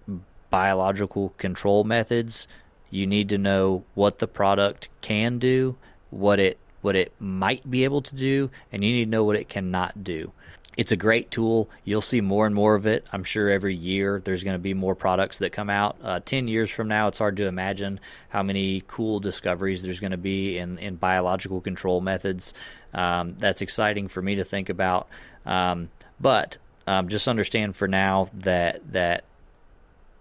biological 0.50 1.34
control 1.36 1.84
methods, 1.84 2.48
you 2.90 3.06
need 3.06 3.28
to 3.30 3.38
know 3.38 3.84
what 3.94 4.18
the 4.18 4.28
product 4.28 4.88
can 5.02 5.38
do, 5.38 5.76
what 6.10 6.40
it 6.40 6.58
what 6.80 6.96
it 6.96 7.12
might 7.18 7.68
be 7.68 7.84
able 7.84 8.00
to 8.00 8.14
do, 8.14 8.50
and 8.72 8.84
you 8.84 8.92
need 8.92 9.04
to 9.04 9.10
know 9.10 9.24
what 9.24 9.36
it 9.36 9.48
cannot 9.48 10.04
do 10.04 10.32
it's 10.78 10.92
a 10.92 10.96
great 10.96 11.28
tool. 11.32 11.68
You'll 11.84 12.00
see 12.00 12.20
more 12.20 12.46
and 12.46 12.54
more 12.54 12.76
of 12.76 12.86
it. 12.86 13.04
I'm 13.12 13.24
sure 13.24 13.50
every 13.50 13.74
year 13.74 14.22
there's 14.24 14.44
going 14.44 14.54
to 14.54 14.60
be 14.60 14.74
more 14.74 14.94
products 14.94 15.38
that 15.38 15.50
come 15.50 15.68
out. 15.68 15.96
Uh, 16.00 16.20
Ten 16.20 16.46
years 16.46 16.70
from 16.70 16.86
now, 16.86 17.08
it's 17.08 17.18
hard 17.18 17.36
to 17.38 17.46
imagine 17.46 17.98
how 18.28 18.44
many 18.44 18.84
cool 18.86 19.18
discoveries 19.18 19.82
there's 19.82 19.98
going 19.98 20.12
to 20.12 20.16
be 20.16 20.56
in, 20.56 20.78
in 20.78 20.94
biological 20.94 21.60
control 21.60 22.00
methods. 22.00 22.54
Um, 22.94 23.34
that's 23.38 23.60
exciting 23.60 24.06
for 24.06 24.22
me 24.22 24.36
to 24.36 24.44
think 24.44 24.68
about. 24.68 25.08
Um, 25.44 25.90
but 26.20 26.58
um, 26.86 27.08
just 27.08 27.26
understand 27.26 27.74
for 27.74 27.88
now 27.88 28.28
that 28.34 28.92
that 28.92 29.24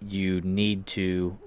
you 0.01 0.41
need 0.41 0.87
to 0.87 1.37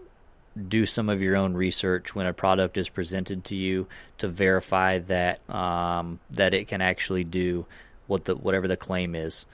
do 0.68 0.86
some 0.86 1.08
of 1.08 1.20
your 1.20 1.34
own 1.34 1.54
research 1.54 2.14
when 2.14 2.26
a 2.26 2.32
product 2.32 2.76
is 2.76 2.88
presented 2.88 3.44
to 3.46 3.56
you 3.56 3.88
to 4.18 4.28
verify 4.28 5.00
that 5.00 5.40
um, 5.50 6.20
that 6.30 6.54
it 6.54 6.68
can 6.68 6.80
actually 6.80 7.24
do 7.24 7.66
what 8.10 8.24
the 8.24 8.36
whatever 8.36 8.68
the 8.68 8.76
claim 8.76 9.14
is. 9.14 9.46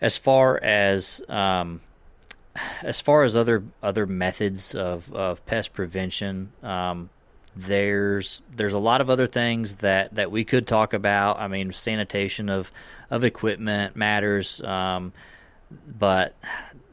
As 0.00 0.18
far 0.18 0.62
as 0.62 1.22
um, 1.28 1.80
as 2.82 3.00
far 3.00 3.24
as 3.24 3.36
other 3.36 3.64
other 3.82 4.06
methods 4.06 4.74
of, 4.74 5.12
of 5.14 5.46
pest 5.46 5.72
prevention, 5.72 6.52
um, 6.62 7.08
there's 7.56 8.42
there's 8.54 8.72
a 8.72 8.78
lot 8.78 9.00
of 9.00 9.10
other 9.10 9.26
things 9.26 9.76
that, 9.76 10.14
that 10.16 10.30
we 10.30 10.44
could 10.44 10.66
talk 10.66 10.92
about. 10.92 11.38
I 11.38 11.48
mean, 11.48 11.72
sanitation 11.72 12.48
of 12.48 12.70
of 13.10 13.24
equipment 13.24 13.96
matters, 13.96 14.62
um, 14.62 15.12
but 15.86 16.36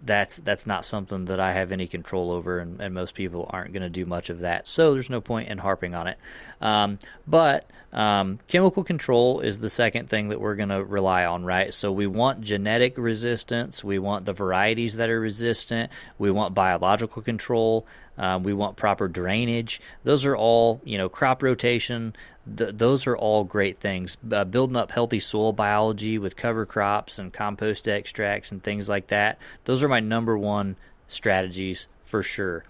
that's 0.04 0.38
that's 0.38 0.66
not 0.66 0.86
something 0.86 1.26
that 1.26 1.40
I 1.40 1.54
have 1.54 1.72
any 1.72 1.88
control 1.88 2.32
over, 2.32 2.60
and, 2.60 2.82
and 2.82 2.94
most 2.94 3.14
people 3.14 3.50
aren't 3.50 3.74
going 3.74 3.84
to 3.84 3.90
do 3.90 4.06
much 4.06 4.30
of 4.30 4.40
that. 4.40 4.68
So 4.68 4.94
there's 4.94 5.10
no 5.10 5.22
point 5.22 5.50
in 5.50 5.58
harping 5.58 5.96
on 5.96 6.08
it. 6.08 6.18
Um, 6.60 7.00
but 7.28 7.70
um, 7.94 8.40
chemical 8.48 8.84
control 8.84 9.42
is 9.42 9.60
the 9.60 9.70
second 9.70 10.10
thing 10.10 10.30
that 10.30 10.40
we're 10.40 10.56
going 10.56 10.70
to 10.70 10.84
rely 10.84 11.26
on, 11.26 11.44
right? 11.44 11.74
So 11.74 11.92
we 11.92 12.08
want 12.08 12.42
genetic 12.42 12.98
resistance, 12.98 13.84
we 13.84 14.00
want 14.00 14.26
the 14.26 14.34
varieties 14.34 14.96
that 14.98 15.10
are 15.10 15.20
resistant, 15.20 15.92
we 16.18 16.32
want 16.32 16.54
biological 16.54 17.22
control, 17.22 17.86
uh, 18.18 18.40
we 18.42 18.54
want 18.54 18.78
proper 18.78 19.08
drainage. 19.08 19.82
Those 20.04 20.26
are 20.26 20.36
all, 20.36 20.82
you 20.84 20.98
know, 20.98 21.10
crop 21.10 21.44
rotation. 21.44 22.16
Th- 22.56 22.72
those 22.74 23.08
are 23.08 23.18
all 23.18 23.44
great 23.44 23.78
things. 23.78 24.18
Uh, 24.32 24.46
building 24.46 24.76
up 24.76 24.92
healthy 24.92 25.20
soil 25.20 25.54
biology 25.54 26.18
with 26.18 26.36
cover 26.36 26.66
crops 26.66 27.20
and 27.20 27.34
compost 27.34 27.88
extracts 27.88 28.52
and 28.52 28.62
things 28.62 28.88
like 28.88 29.08
that. 29.08 29.40
Those 29.66 29.84
are 29.84 29.90
my 29.91 29.99
number 29.99 30.36
one 30.36 30.75
strategies 31.08 31.88
for 31.99 32.23
sure. 32.23 32.65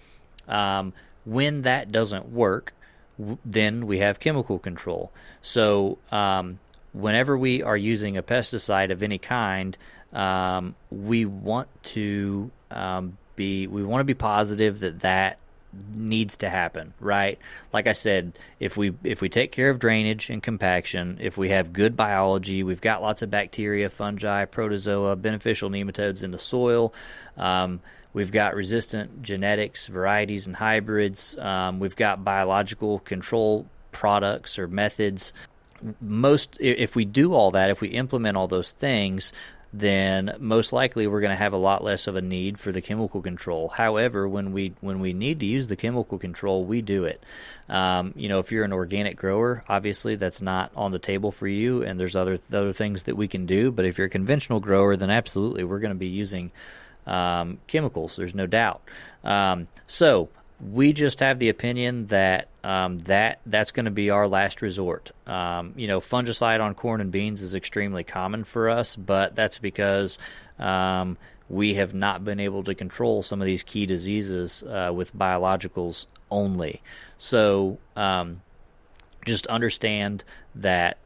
Um, 0.49 0.91
when 1.23 1.61
that 1.61 1.91
doesn't 1.91 2.29
work, 2.29 2.73
w- 3.17 3.37
then 3.45 3.87
we 3.87 3.99
have 3.99 4.19
chemical 4.19 4.59
control. 4.59 5.13
So, 5.41 5.99
um, 6.11 6.59
whenever 6.91 7.37
we 7.37 7.63
are 7.63 7.77
using 7.77 8.17
a 8.17 8.23
pesticide 8.23 8.91
of 8.91 9.01
any 9.03 9.17
kind, 9.17 9.77
um, 10.11 10.75
we 10.89 11.23
want 11.25 11.69
to 11.83 12.51
um, 12.69 13.17
be 13.35 13.67
we 13.67 13.83
want 13.83 14.01
to 14.01 14.05
be 14.05 14.13
positive 14.13 14.79
that 14.79 14.99
that 15.01 15.37
needs 15.93 16.37
to 16.37 16.49
happen, 16.49 16.93
right? 16.99 17.39
Like 17.73 17.87
I 17.87 17.93
said, 17.93 18.33
if 18.59 18.77
we 18.77 18.93
if 19.03 19.21
we 19.21 19.29
take 19.29 19.51
care 19.51 19.69
of 19.69 19.79
drainage 19.79 20.29
and 20.29 20.41
compaction, 20.43 21.17
if 21.21 21.37
we 21.37 21.49
have 21.49 21.73
good 21.73 21.95
biology, 21.95 22.63
we've 22.63 22.81
got 22.81 23.01
lots 23.01 23.21
of 23.21 23.29
bacteria, 23.29 23.89
fungi, 23.89 24.45
protozoa, 24.45 25.15
beneficial 25.15 25.69
nematodes 25.69 26.23
in 26.23 26.31
the 26.31 26.39
soil. 26.39 26.93
Um, 27.37 27.79
we've 28.13 28.31
got 28.31 28.55
resistant 28.55 29.21
genetics, 29.21 29.87
varieties, 29.87 30.47
and 30.47 30.55
hybrids. 30.55 31.37
Um, 31.37 31.79
we've 31.79 31.95
got 31.95 32.23
biological 32.23 32.99
control 32.99 33.65
products 33.91 34.59
or 34.59 34.67
methods. 34.67 35.33
Most, 35.99 36.57
if 36.59 36.95
we 36.95 37.05
do 37.05 37.33
all 37.33 37.51
that, 37.51 37.69
if 37.69 37.81
we 37.81 37.89
implement 37.89 38.37
all 38.37 38.47
those 38.47 38.71
things, 38.71 39.33
then 39.73 40.35
most 40.39 40.73
likely 40.73 41.07
we're 41.07 41.21
going 41.21 41.31
to 41.31 41.35
have 41.35 41.53
a 41.53 41.57
lot 41.57 41.83
less 41.83 42.07
of 42.07 42.15
a 42.15 42.21
need 42.21 42.59
for 42.59 42.71
the 42.71 42.81
chemical 42.81 43.21
control. 43.21 43.69
However, 43.69 44.27
when 44.27 44.51
we 44.51 44.73
when 44.81 44.99
we 44.99 45.13
need 45.13 45.39
to 45.39 45.45
use 45.45 45.67
the 45.67 45.75
chemical 45.75 46.17
control, 46.17 46.65
we 46.65 46.81
do 46.81 47.05
it. 47.05 47.23
Um, 47.69 48.13
you 48.17 48.27
know, 48.27 48.39
if 48.39 48.51
you're 48.51 48.65
an 48.65 48.73
organic 48.73 49.15
grower, 49.15 49.63
obviously 49.69 50.15
that's 50.15 50.41
not 50.41 50.71
on 50.75 50.91
the 50.91 50.99
table 50.99 51.31
for 51.31 51.47
you, 51.47 51.83
and 51.83 51.99
there's 51.99 52.15
other 52.17 52.39
other 52.51 52.73
things 52.73 53.03
that 53.03 53.15
we 53.15 53.27
can 53.27 53.45
do. 53.45 53.71
But 53.71 53.85
if 53.85 53.97
you're 53.97 54.07
a 54.07 54.09
conventional 54.09 54.59
grower, 54.59 54.97
then 54.97 55.09
absolutely 55.09 55.63
we're 55.63 55.79
going 55.79 55.93
to 55.93 55.95
be 55.95 56.07
using 56.07 56.51
um, 57.07 57.59
chemicals. 57.67 58.17
There's 58.17 58.35
no 58.35 58.47
doubt. 58.47 58.81
Um, 59.23 59.67
so 59.87 60.29
we 60.69 60.93
just 60.93 61.19
have 61.21 61.39
the 61.39 61.49
opinion 61.49 62.07
that 62.07 62.47
um, 62.63 62.99
that 62.99 63.39
that's 63.45 63.71
going 63.71 63.85
to 63.85 63.91
be 63.91 64.09
our 64.09 64.27
last 64.27 64.61
resort. 64.61 65.11
Um, 65.25 65.73
you 65.75 65.87
know, 65.87 65.99
fungicide 65.99 66.61
on 66.61 66.75
corn 66.75 67.01
and 67.01 67.11
beans 67.11 67.41
is 67.41 67.55
extremely 67.55 68.03
common 68.03 68.43
for 68.43 68.69
us, 68.69 68.95
but 68.95 69.35
that's 69.35 69.57
because 69.57 70.19
um, 70.59 71.17
we 71.49 71.73
have 71.75 71.93
not 71.93 72.23
been 72.23 72.39
able 72.39 72.63
to 72.63 72.75
control 72.75 73.23
some 73.23 73.41
of 73.41 73.45
these 73.45 73.63
key 73.63 73.85
diseases 73.85 74.63
uh, 74.63 74.91
with 74.93 75.15
biologicals 75.15 76.05
only. 76.29 76.81
So 77.17 77.79
um, 77.95 78.41
just 79.25 79.47
understand 79.47 80.23
that 80.55 80.97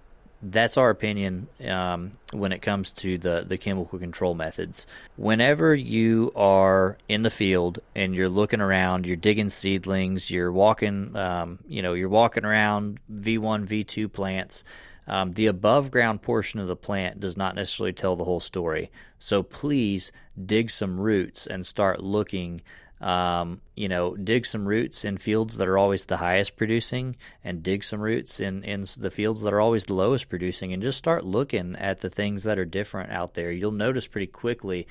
that's 0.41 0.77
our 0.77 0.89
opinion 0.89 1.47
um, 1.65 2.11
when 2.31 2.51
it 2.51 2.61
comes 2.61 2.91
to 2.91 3.17
the, 3.17 3.45
the 3.47 3.57
chemical 3.57 3.97
control 3.99 4.35
methods. 4.35 4.87
Whenever 5.15 5.73
you 5.73 6.31
are 6.35 6.97
in 7.07 7.21
the 7.21 7.29
field 7.29 7.79
and 7.95 8.13
you're 8.13 8.29
looking 8.29 8.61
around, 8.61 9.05
you're 9.05 9.15
digging 9.15 9.49
seedlings, 9.49 10.29
you're 10.29 10.51
walking, 10.51 11.15
um, 11.15 11.59
you 11.67 11.81
know, 11.81 11.93
you're 11.93 12.09
walking 12.09 12.45
around 12.45 12.99
V1, 13.11 13.67
V2 13.67 14.11
plants. 14.11 14.63
Um, 15.07 15.33
the 15.33 15.47
above 15.47 15.91
ground 15.91 16.21
portion 16.21 16.59
of 16.59 16.67
the 16.67 16.75
plant 16.75 17.19
does 17.19 17.37
not 17.37 17.55
necessarily 17.55 17.93
tell 17.93 18.15
the 18.15 18.23
whole 18.23 18.39
story. 18.39 18.91
So 19.19 19.43
please 19.43 20.11
dig 20.43 20.69
some 20.69 20.99
roots 20.99 21.47
and 21.47 21.65
start 21.65 22.01
looking 22.01 22.61
um, 23.01 23.61
you 23.75 23.89
know, 23.89 24.15
dig 24.15 24.45
some 24.45 24.67
roots 24.67 25.05
in 25.05 25.17
fields 25.17 25.57
that 25.57 25.67
are 25.67 25.77
always 25.77 26.05
the 26.05 26.17
highest 26.17 26.55
producing, 26.55 27.17
and 27.43 27.61
dig 27.61 27.83
some 27.83 27.99
roots 27.99 28.39
in 28.39 28.63
in 28.63 28.85
the 28.99 29.11
fields 29.11 29.41
that 29.41 29.53
are 29.53 29.59
always 29.59 29.85
the 29.85 29.93
lowest 29.93 30.29
producing, 30.29 30.73
and 30.73 30.81
just 30.81 30.97
start 30.97 31.25
looking 31.25 31.75
at 31.75 31.99
the 31.99 32.09
things 32.09 32.43
that 32.43 32.57
are 32.57 32.65
different 32.65 33.11
out 33.11 33.33
there. 33.33 33.51
You'll 33.51 33.71
notice 33.71 34.07
pretty 34.07 34.27
quickly 34.27 34.87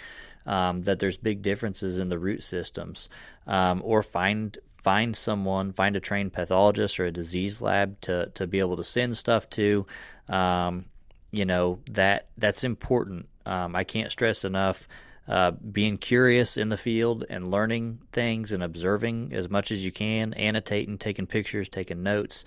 um, 0.47 0.83
that 0.83 0.99
there's 0.99 1.17
big 1.17 1.43
differences 1.43 1.99
in 1.99 2.09
the 2.09 2.19
root 2.19 2.43
systems, 2.43 3.09
um, 3.47 3.81
or 3.85 4.03
find 4.03 4.59
find 4.83 5.17
someone, 5.17 5.73
find 5.73 5.97
a 5.97 6.01
trained 6.01 6.35
pathologist 6.35 7.01
or 7.01 7.07
a 7.07 7.11
disease 7.11 7.63
lab 7.63 8.01
to 8.03 8.31
to 8.35 8.47
be 8.47 8.59
able 8.59 8.77
to 8.77 8.85
send 8.85 9.17
stuff 9.17 9.49
to. 9.51 9.87
Um, 10.29 10.85
you 11.33 11.47
know 11.47 11.81
that 11.91 12.29
that's 12.37 12.65
important. 12.65 13.29
Um, 13.47 13.75
I 13.75 13.85
can't 13.85 14.13
stress 14.13 14.45
enough 14.45 14.87
uh, 15.27 15.53
being 15.53 15.97
curious 15.97 16.57
in 16.57 16.69
the 16.69 16.77
field 16.77 17.25
and 17.31 17.51
learning 17.51 17.99
things 18.13 18.53
and 18.53 18.63
observing 18.63 19.33
as 19.33 19.49
much 19.49 19.71
as 19.71 19.85
you 19.85 19.91
can, 19.91 20.35
annotating, 20.35 20.99
taking 20.99 21.27
pictures, 21.27 21.69
taking 21.69 22.03
notes. 22.03 22.45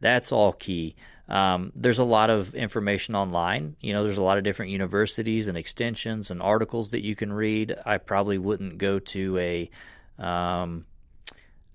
That's 0.00 0.30
all 0.30 0.52
key. 0.52 0.94
Um, 1.28 1.72
there's 1.74 1.98
a 1.98 2.04
lot 2.04 2.30
of 2.30 2.54
information 2.54 3.14
online. 3.14 3.76
You 3.80 3.92
know, 3.92 4.02
there's 4.04 4.18
a 4.18 4.22
lot 4.22 4.38
of 4.38 4.44
different 4.44 4.72
universities 4.72 5.48
and 5.48 5.58
extensions 5.58 6.30
and 6.30 6.40
articles 6.40 6.92
that 6.92 7.04
you 7.04 7.14
can 7.14 7.32
read. 7.32 7.74
I 7.84 7.98
probably 7.98 8.38
wouldn't 8.38 8.78
go 8.78 8.98
to 8.98 9.38
a 9.38 9.70
um, 10.18 10.86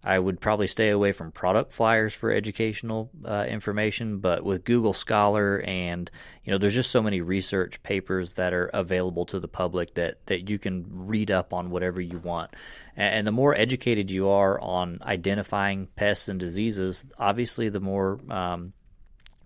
I 0.03 0.19
would 0.19 0.41
probably 0.41 0.67
stay 0.67 0.89
away 0.89 1.13
from 1.13 1.31
product 1.31 1.71
flyers 1.71 2.13
for 2.13 2.29
educational 2.29 3.09
uh, 3.23 3.45
information, 3.47 4.17
but 4.17 4.43
with 4.43 4.65
Google 4.65 4.93
Scholar 4.93 5.63
and 5.65 6.11
you 6.43 6.51
know, 6.51 6.57
there's 6.57 6.73
just 6.73 6.91
so 6.91 7.01
many 7.01 7.21
research 7.21 7.81
papers 7.83 8.33
that 8.33 8.53
are 8.53 8.69
available 8.73 9.25
to 9.27 9.39
the 9.39 9.47
public 9.47 9.93
that 9.93 10.25
that 10.25 10.49
you 10.49 10.59
can 10.59 10.85
read 11.07 11.31
up 11.31 11.53
on 11.53 11.69
whatever 11.69 12.01
you 12.01 12.17
want. 12.17 12.53
And 12.95 13.25
the 13.25 13.31
more 13.31 13.55
educated 13.55 14.11
you 14.11 14.29
are 14.29 14.59
on 14.59 14.99
identifying 15.01 15.87
pests 15.95 16.27
and 16.27 16.39
diseases, 16.39 17.05
obviously, 17.17 17.69
the 17.69 17.79
more 17.79 18.19
um, 18.29 18.73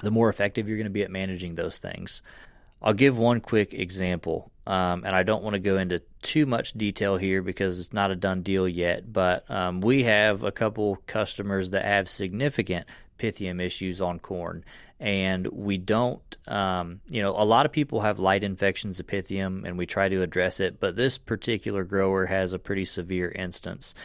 the 0.02 0.12
more 0.12 0.30
effective 0.30 0.68
you're 0.68 0.78
going 0.78 0.86
to 0.86 0.92
be 0.92 1.04
at 1.04 1.12
managing 1.12 1.56
those 1.56 1.78
things. 1.78 2.22
I'll 2.82 2.94
give 2.94 3.18
one 3.18 3.42
quick 3.42 3.74
example, 3.74 4.52
um, 4.68 5.06
and 5.06 5.16
I 5.16 5.24
don't 5.24 5.44
want 5.44 5.54
to 5.54 5.60
go 5.60 5.78
into 5.78 6.02
too 6.22 6.46
much 6.46 6.74
detail 6.74 7.16
here 7.16 7.42
because 7.42 7.80
it's 7.80 7.94
not 7.94 8.12
a 8.12 8.18
done 8.18 8.42
deal 8.42 8.68
yet. 8.68 9.12
But 9.12 9.50
um, 9.50 9.80
we 9.80 10.04
have 10.04 10.44
a 10.44 10.52
couple 10.52 10.98
customers 11.08 11.70
that 11.70 11.86
have 11.86 12.10
significant 12.10 12.86
pythium 13.18 13.62
issues 13.62 14.02
on 14.02 14.20
corn, 14.20 14.66
and 15.00 15.48
we 15.48 15.78
don't. 15.78 16.22
Um, 16.48 17.00
you 17.10 17.22
know, 17.22 17.32
a 17.32 17.46
lot 17.46 17.66
of 17.66 17.72
people 17.72 18.02
have 18.02 18.20
light 18.20 18.44
infections 18.44 19.00
of 19.00 19.08
pythium, 19.08 19.66
and 19.66 19.78
we 19.78 19.86
try 19.86 20.10
to 20.10 20.22
address 20.22 20.60
it. 20.60 20.82
But 20.82 20.98
this 20.98 21.18
particular 21.18 21.86
grower 21.86 22.26
has 22.26 22.52
a 22.52 22.60
pretty 22.60 22.84
severe 22.84 23.32
instance, 23.32 23.96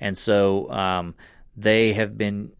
and 0.00 0.18
so 0.18 0.70
um, 0.70 1.14
they 1.56 1.94
have 1.94 2.18
been 2.18 2.52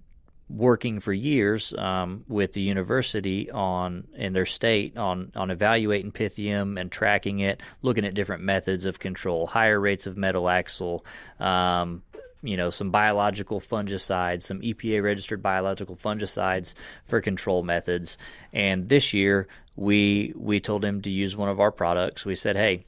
working 0.50 0.98
for 1.00 1.12
years 1.12 1.72
um, 1.74 2.24
with 2.28 2.52
the 2.52 2.60
university 2.60 3.50
on 3.50 4.06
in 4.14 4.32
their 4.32 4.46
state 4.46 4.96
on 4.96 5.30
on 5.36 5.50
evaluating 5.50 6.12
pythium 6.12 6.78
and 6.80 6.90
tracking 6.90 7.38
it, 7.38 7.62
looking 7.82 8.04
at 8.04 8.14
different 8.14 8.42
methods 8.42 8.84
of 8.84 8.98
control, 8.98 9.46
higher 9.46 9.78
rates 9.78 10.06
of 10.06 10.16
metalaxyl, 10.16 11.04
um, 11.38 12.02
you 12.42 12.56
know 12.56 12.70
some 12.70 12.90
biological 12.90 13.60
fungicides, 13.60 14.42
some 14.42 14.60
EPA 14.60 15.02
registered 15.02 15.42
biological 15.42 15.94
fungicides 15.94 16.74
for 17.04 17.20
control 17.20 17.62
methods. 17.62 18.18
And 18.52 18.88
this 18.88 19.14
year 19.14 19.46
we 19.76 20.32
we 20.36 20.60
told 20.60 20.84
him 20.84 21.02
to 21.02 21.10
use 21.10 21.36
one 21.36 21.48
of 21.48 21.60
our 21.60 21.72
products. 21.72 22.26
We 22.26 22.34
said, 22.34 22.56
hey, 22.56 22.84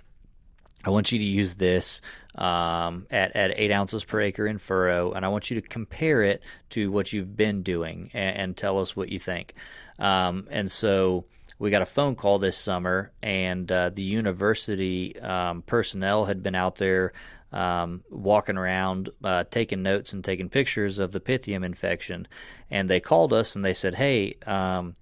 I 0.85 0.91
want 0.91 1.13
you 1.13 1.19
to 1.19 1.25
use 1.25 1.55
this 1.55 2.01
um, 2.35 3.07
at 3.11 3.37
at 3.37 3.53
eight 3.57 3.71
ounces 3.71 4.05
per 4.05 4.21
acre 4.21 4.47
in 4.47 4.59
furrow, 4.59 5.13
and 5.13 5.25
I 5.25 5.29
want 5.29 5.51
you 5.51 5.61
to 5.61 5.67
compare 5.67 6.23
it 6.23 6.43
to 6.71 6.91
what 6.91 7.13
you've 7.13 7.37
been 7.37 7.63
doing 7.63 8.11
and, 8.15 8.37
and 8.37 8.57
tell 8.57 8.81
us 8.81 8.97
what 8.97 9.09
you 9.09 9.19
think. 9.19 9.55
Um, 9.99 10.49
and 10.51 10.71
so 10.71 11.27
we 11.59 11.71
got 11.71 11.83
a 11.83 11.87
phone 11.87 12.17
call 12.17 12.39
this 12.39 12.57
summer, 12.57 13.13
and 13.23 13.71
uh, 13.71 13.91
the 13.91 14.03
university 14.03 15.19
um, 15.21 15.63
personnel 15.63 16.25
had 16.25 16.43
been 16.43 16.55
out 16.55 16.77
there 16.77 17.13
um, 17.53 18.03
walking 18.11 18.57
around, 18.57 19.11
uh, 19.23 19.45
taking 19.51 19.83
notes 19.83 20.13
and 20.13 20.25
taking 20.25 20.49
pictures 20.49 20.99
of 20.99 21.13
the 21.13 21.21
pythium 21.21 21.65
infection. 21.65 22.27
And 22.71 22.89
they 22.89 23.01
called 23.01 23.33
us 23.33 23.55
and 23.55 23.65
they 23.65 23.75
said, 23.75 23.95
"Hey, 23.95 24.37
um, 24.47 24.97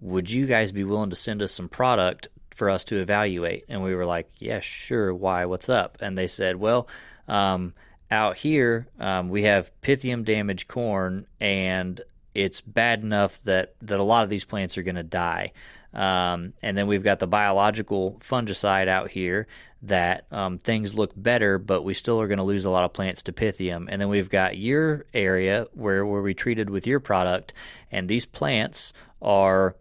would 0.00 0.30
you 0.30 0.46
guys 0.46 0.72
be 0.72 0.84
willing 0.84 1.10
to 1.10 1.16
send 1.16 1.40
us 1.40 1.52
some 1.52 1.68
product 1.68 2.28
for 2.56 2.68
us 2.68 2.82
to 2.86 3.00
evaluate?" 3.00 3.66
And 3.68 3.84
we 3.84 3.94
were 3.94 4.06
like, 4.06 4.28
"Yeah, 4.38 4.60
sure. 4.60 5.14
Why? 5.14 5.44
What's 5.44 5.68
up?" 5.68 5.98
And 6.00 6.18
they 6.18 6.26
said, 6.26 6.56
"Well." 6.56 6.88
Um, 7.28 7.74
out 8.10 8.36
here, 8.36 8.86
um, 9.00 9.28
we 9.28 9.42
have 9.42 9.72
pythium 9.82 10.24
damaged 10.24 10.68
corn, 10.68 11.26
and 11.40 12.00
it's 12.34 12.60
bad 12.60 13.02
enough 13.02 13.42
that, 13.42 13.74
that 13.82 13.98
a 13.98 14.04
lot 14.04 14.24
of 14.24 14.30
these 14.30 14.44
plants 14.44 14.78
are 14.78 14.82
going 14.82 14.96
to 14.96 15.02
die. 15.02 15.52
Um, 15.92 16.52
and 16.62 16.76
then 16.76 16.86
we've 16.86 17.02
got 17.02 17.18
the 17.18 17.26
biological 17.26 18.18
fungicide 18.20 18.86
out 18.86 19.10
here 19.10 19.46
that 19.82 20.26
um, 20.30 20.58
things 20.58 20.94
look 20.94 21.12
better, 21.16 21.58
but 21.58 21.82
we 21.82 21.94
still 21.94 22.20
are 22.20 22.28
going 22.28 22.38
to 22.38 22.44
lose 22.44 22.64
a 22.64 22.70
lot 22.70 22.84
of 22.84 22.92
plants 22.92 23.22
to 23.22 23.32
pythium. 23.32 23.86
And 23.88 24.00
then 24.00 24.08
we've 24.08 24.28
got 24.28 24.58
your 24.58 25.06
area 25.14 25.66
where, 25.72 26.04
where 26.04 26.22
we 26.22 26.34
treated 26.34 26.68
with 26.68 26.86
your 26.86 27.00
product, 27.00 27.54
and 27.90 28.08
these 28.08 28.26
plants 28.26 28.92
are 29.22 29.74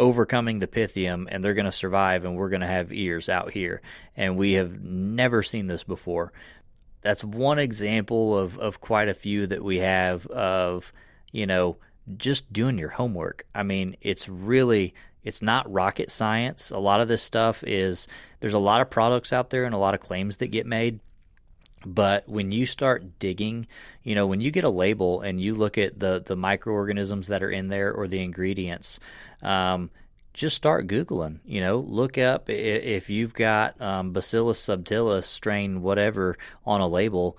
overcoming 0.00 0.58
the 0.58 0.66
pythium 0.66 1.26
and 1.30 1.44
they're 1.44 1.54
going 1.54 1.66
to 1.66 1.72
survive, 1.72 2.24
and 2.24 2.34
we're 2.34 2.48
going 2.48 2.62
to 2.62 2.66
have 2.66 2.92
ears 2.92 3.28
out 3.28 3.52
here. 3.52 3.82
And 4.16 4.36
we 4.36 4.54
have 4.54 4.82
never 4.82 5.42
seen 5.42 5.66
this 5.66 5.84
before. 5.84 6.32
That's 7.02 7.22
one 7.22 7.58
example 7.58 8.36
of, 8.36 8.58
of 8.58 8.80
quite 8.80 9.08
a 9.08 9.14
few 9.14 9.46
that 9.46 9.62
we 9.62 9.78
have 9.78 10.26
of, 10.26 10.92
you 11.30 11.46
know, 11.46 11.76
just 12.16 12.52
doing 12.52 12.78
your 12.78 12.88
homework. 12.88 13.44
I 13.54 13.62
mean, 13.62 13.96
it's 14.00 14.28
really 14.28 14.94
it's 15.22 15.42
not 15.42 15.70
rocket 15.70 16.10
science. 16.10 16.70
A 16.70 16.78
lot 16.78 17.00
of 17.00 17.08
this 17.08 17.22
stuff 17.22 17.62
is 17.62 18.08
there's 18.40 18.54
a 18.54 18.58
lot 18.58 18.80
of 18.80 18.90
products 18.90 19.32
out 19.32 19.50
there 19.50 19.64
and 19.64 19.74
a 19.74 19.78
lot 19.78 19.94
of 19.94 20.00
claims 20.00 20.38
that 20.38 20.48
get 20.48 20.66
made. 20.66 21.00
But 21.84 22.28
when 22.28 22.52
you 22.52 22.66
start 22.66 23.18
digging, 23.18 23.66
you 24.02 24.14
know, 24.14 24.26
when 24.26 24.40
you 24.40 24.50
get 24.50 24.64
a 24.64 24.70
label 24.70 25.22
and 25.22 25.40
you 25.40 25.54
look 25.54 25.78
at 25.78 25.98
the 25.98 26.22
the 26.24 26.36
microorganisms 26.36 27.28
that 27.28 27.42
are 27.42 27.50
in 27.50 27.68
there 27.68 27.92
or 27.92 28.06
the 28.06 28.22
ingredients, 28.22 29.00
um, 29.42 29.90
just 30.32 30.56
start 30.56 30.86
googling. 30.86 31.40
You 31.44 31.60
know, 31.60 31.78
look 31.78 32.18
up 32.18 32.48
if 32.48 33.10
you've 33.10 33.34
got 33.34 33.80
um, 33.80 34.12
Bacillus 34.12 34.64
subtilis 34.64 35.24
strain 35.24 35.82
whatever 35.82 36.36
on 36.64 36.80
a 36.80 36.88
label. 36.88 37.38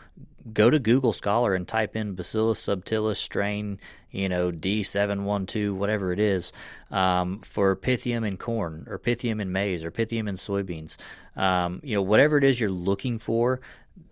Go 0.51 0.69
to 0.69 0.79
Google 0.79 1.13
Scholar 1.13 1.53
and 1.53 1.67
type 1.67 1.95
in 1.95 2.15
Bacillus 2.15 2.65
subtilis 2.65 3.17
strain 3.17 3.79
you 4.11 4.27
know, 4.27 4.51
D712, 4.51 5.73
whatever 5.73 6.11
it 6.11 6.19
is, 6.19 6.51
um, 6.91 7.39
for 7.39 7.75
pythium 7.75 8.27
in 8.27 8.37
corn 8.37 8.85
or 8.89 8.99
pythium 8.99 9.41
in 9.41 9.51
maize 9.51 9.85
or 9.85 9.91
pythium 9.91 10.27
in 10.27 10.35
soybeans. 10.35 10.97
Um, 11.35 11.79
you 11.83 11.95
know, 11.95 12.01
whatever 12.01 12.37
it 12.37 12.43
is 12.43 12.59
you're 12.59 12.69
looking 12.69 13.17
for, 13.17 13.61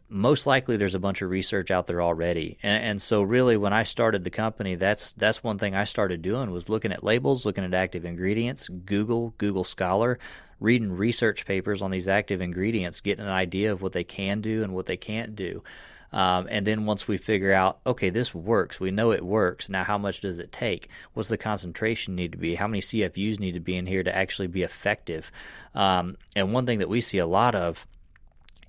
most 0.10 0.48
likely 0.48 0.76
there's 0.76 0.96
a 0.96 1.00
bunch 1.00 1.22
of 1.22 1.30
research 1.30 1.72
out 1.72 1.88
there 1.88 2.02
already. 2.02 2.58
And, 2.64 2.84
and, 2.84 3.02
so 3.02 3.22
really 3.22 3.58
when 3.58 3.74
I 3.74 3.84
started 3.84 4.24
the 4.24 4.30
company, 4.32 4.76
that's 4.76 5.14
that's 5.14 5.44
one 5.44 5.58
thing 5.58 5.76
I 5.76 5.84
started 5.84 6.22
doing 6.22 6.52
was 6.52 6.68
looking 6.68 6.92
at 6.92 7.04
labels, 7.04 7.46
looking 7.46 7.64
at 7.64 7.74
active 7.74 8.06
ingredients, 8.06 8.68
Google, 8.68 9.34
Google 9.38 9.64
Scholar, 9.64 10.20
reading 10.60 10.92
research 10.92 11.46
papers 11.46 11.82
on 11.82 11.92
these 11.92 12.08
active 12.08 12.42
ingredients, 12.42 13.02
getting 13.02 13.26
an 13.26 13.32
idea 13.32 13.72
of 13.72 13.82
what 13.82 13.94
they 13.94 14.04
can 14.04 14.42
do 14.42 14.64
and 14.64 14.74
what 14.74 14.88
they 14.88 14.98
can't 14.98 15.36
do. 15.36 15.64
Um, 16.12 16.48
and 16.50 16.66
then 16.66 16.86
once 16.86 17.08
we 17.08 17.18
figure 17.18 17.54
out, 17.54 17.80
okay, 17.86 18.10
this 18.10 18.34
works, 18.34 18.80
we 18.80 18.90
know 18.90 19.12
it 19.12 19.24
works. 19.24 19.70
Now, 19.70 19.84
how 19.84 20.00
much 20.00 20.22
does 20.22 20.40
it 20.40 20.52
take? 20.52 20.90
What's 21.14 21.30
the 21.30 21.38
concentration 21.38 22.16
need 22.16 22.32
to 22.32 22.38
be? 22.40 22.56
How 22.56 22.68
many 22.68 22.82
CFUs 22.82 23.40
need 23.40 23.54
to 23.54 23.60
be 23.60 23.76
in 23.76 23.86
here 23.86 24.02
to 24.02 24.16
actually 24.16 24.48
be 24.48 24.64
effective? 24.64 25.32
Um, 25.76 26.18
and 26.36 26.52
one 26.52 26.66
thing 26.66 26.80
that 26.80 26.90
we 26.90 27.02
see 27.02 27.20
a 27.20 27.28
lot 27.28 27.54
of 27.54 27.86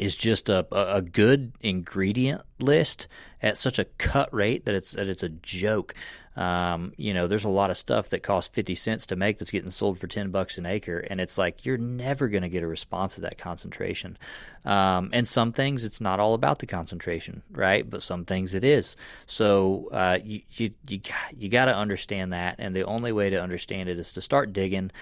is 0.00 0.16
just 0.16 0.48
a, 0.48 0.66
a 0.72 1.02
good 1.02 1.52
ingredient 1.60 2.40
list 2.58 3.06
at 3.42 3.58
such 3.58 3.78
a 3.78 3.84
cut 3.84 4.32
rate 4.32 4.64
that 4.64 4.74
it's 4.74 4.92
that 4.92 5.08
it's 5.08 5.22
a 5.22 5.28
joke. 5.28 5.94
Um, 6.36 6.92
you 6.96 7.12
know, 7.12 7.26
there's 7.26 7.44
a 7.44 7.50
lot 7.50 7.70
of 7.70 7.76
stuff 7.76 8.10
that 8.10 8.22
costs 8.22 8.54
50 8.54 8.74
cents 8.76 9.06
to 9.06 9.16
make 9.16 9.38
that's 9.38 9.50
getting 9.50 9.70
sold 9.70 9.98
for 9.98 10.06
10 10.06 10.30
bucks 10.30 10.56
an 10.56 10.64
acre. 10.64 10.98
And 10.98 11.20
it's 11.20 11.36
like, 11.36 11.66
you're 11.66 11.76
never 11.76 12.28
going 12.28 12.44
to 12.44 12.48
get 12.48 12.62
a 12.62 12.68
response 12.68 13.16
to 13.16 13.22
that 13.22 13.36
concentration. 13.36 14.16
Um, 14.64 15.10
and 15.12 15.28
some 15.28 15.52
things, 15.52 15.84
it's 15.84 16.00
not 16.00 16.20
all 16.20 16.32
about 16.32 16.60
the 16.60 16.66
concentration, 16.66 17.42
right? 17.50 17.88
But 17.88 18.02
some 18.02 18.24
things 18.24 18.54
it 18.54 18.64
is. 18.64 18.96
So, 19.26 19.88
uh, 19.92 20.18
you, 20.22 20.40
you, 20.52 20.70
you, 20.88 21.00
you 21.36 21.48
got 21.50 21.64
to 21.66 21.76
understand 21.76 22.32
that. 22.32 22.56
And 22.58 22.74
the 22.74 22.84
only 22.84 23.12
way 23.12 23.30
to 23.30 23.42
understand 23.42 23.88
it 23.88 23.98
is 23.98 24.12
to 24.12 24.22
start 24.22 24.52
digging. 24.52 24.92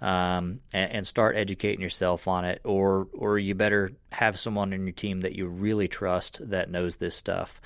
Um, 0.00 0.60
and, 0.74 0.92
and, 0.92 1.06
start 1.06 1.36
educating 1.36 1.80
yourself 1.80 2.28
on 2.28 2.44
it, 2.44 2.60
or 2.64 3.08
or 3.14 3.38
you 3.38 3.54
better 3.54 3.92
have 4.12 4.38
someone 4.38 4.74
in 4.74 4.84
your 4.86 4.92
team 4.92 5.22
that 5.22 5.34
you 5.34 5.46
really 5.46 5.88
trust 5.88 6.38
that 6.50 6.70
knows 6.70 6.96
this 6.96 7.16
stuff. 7.16 7.62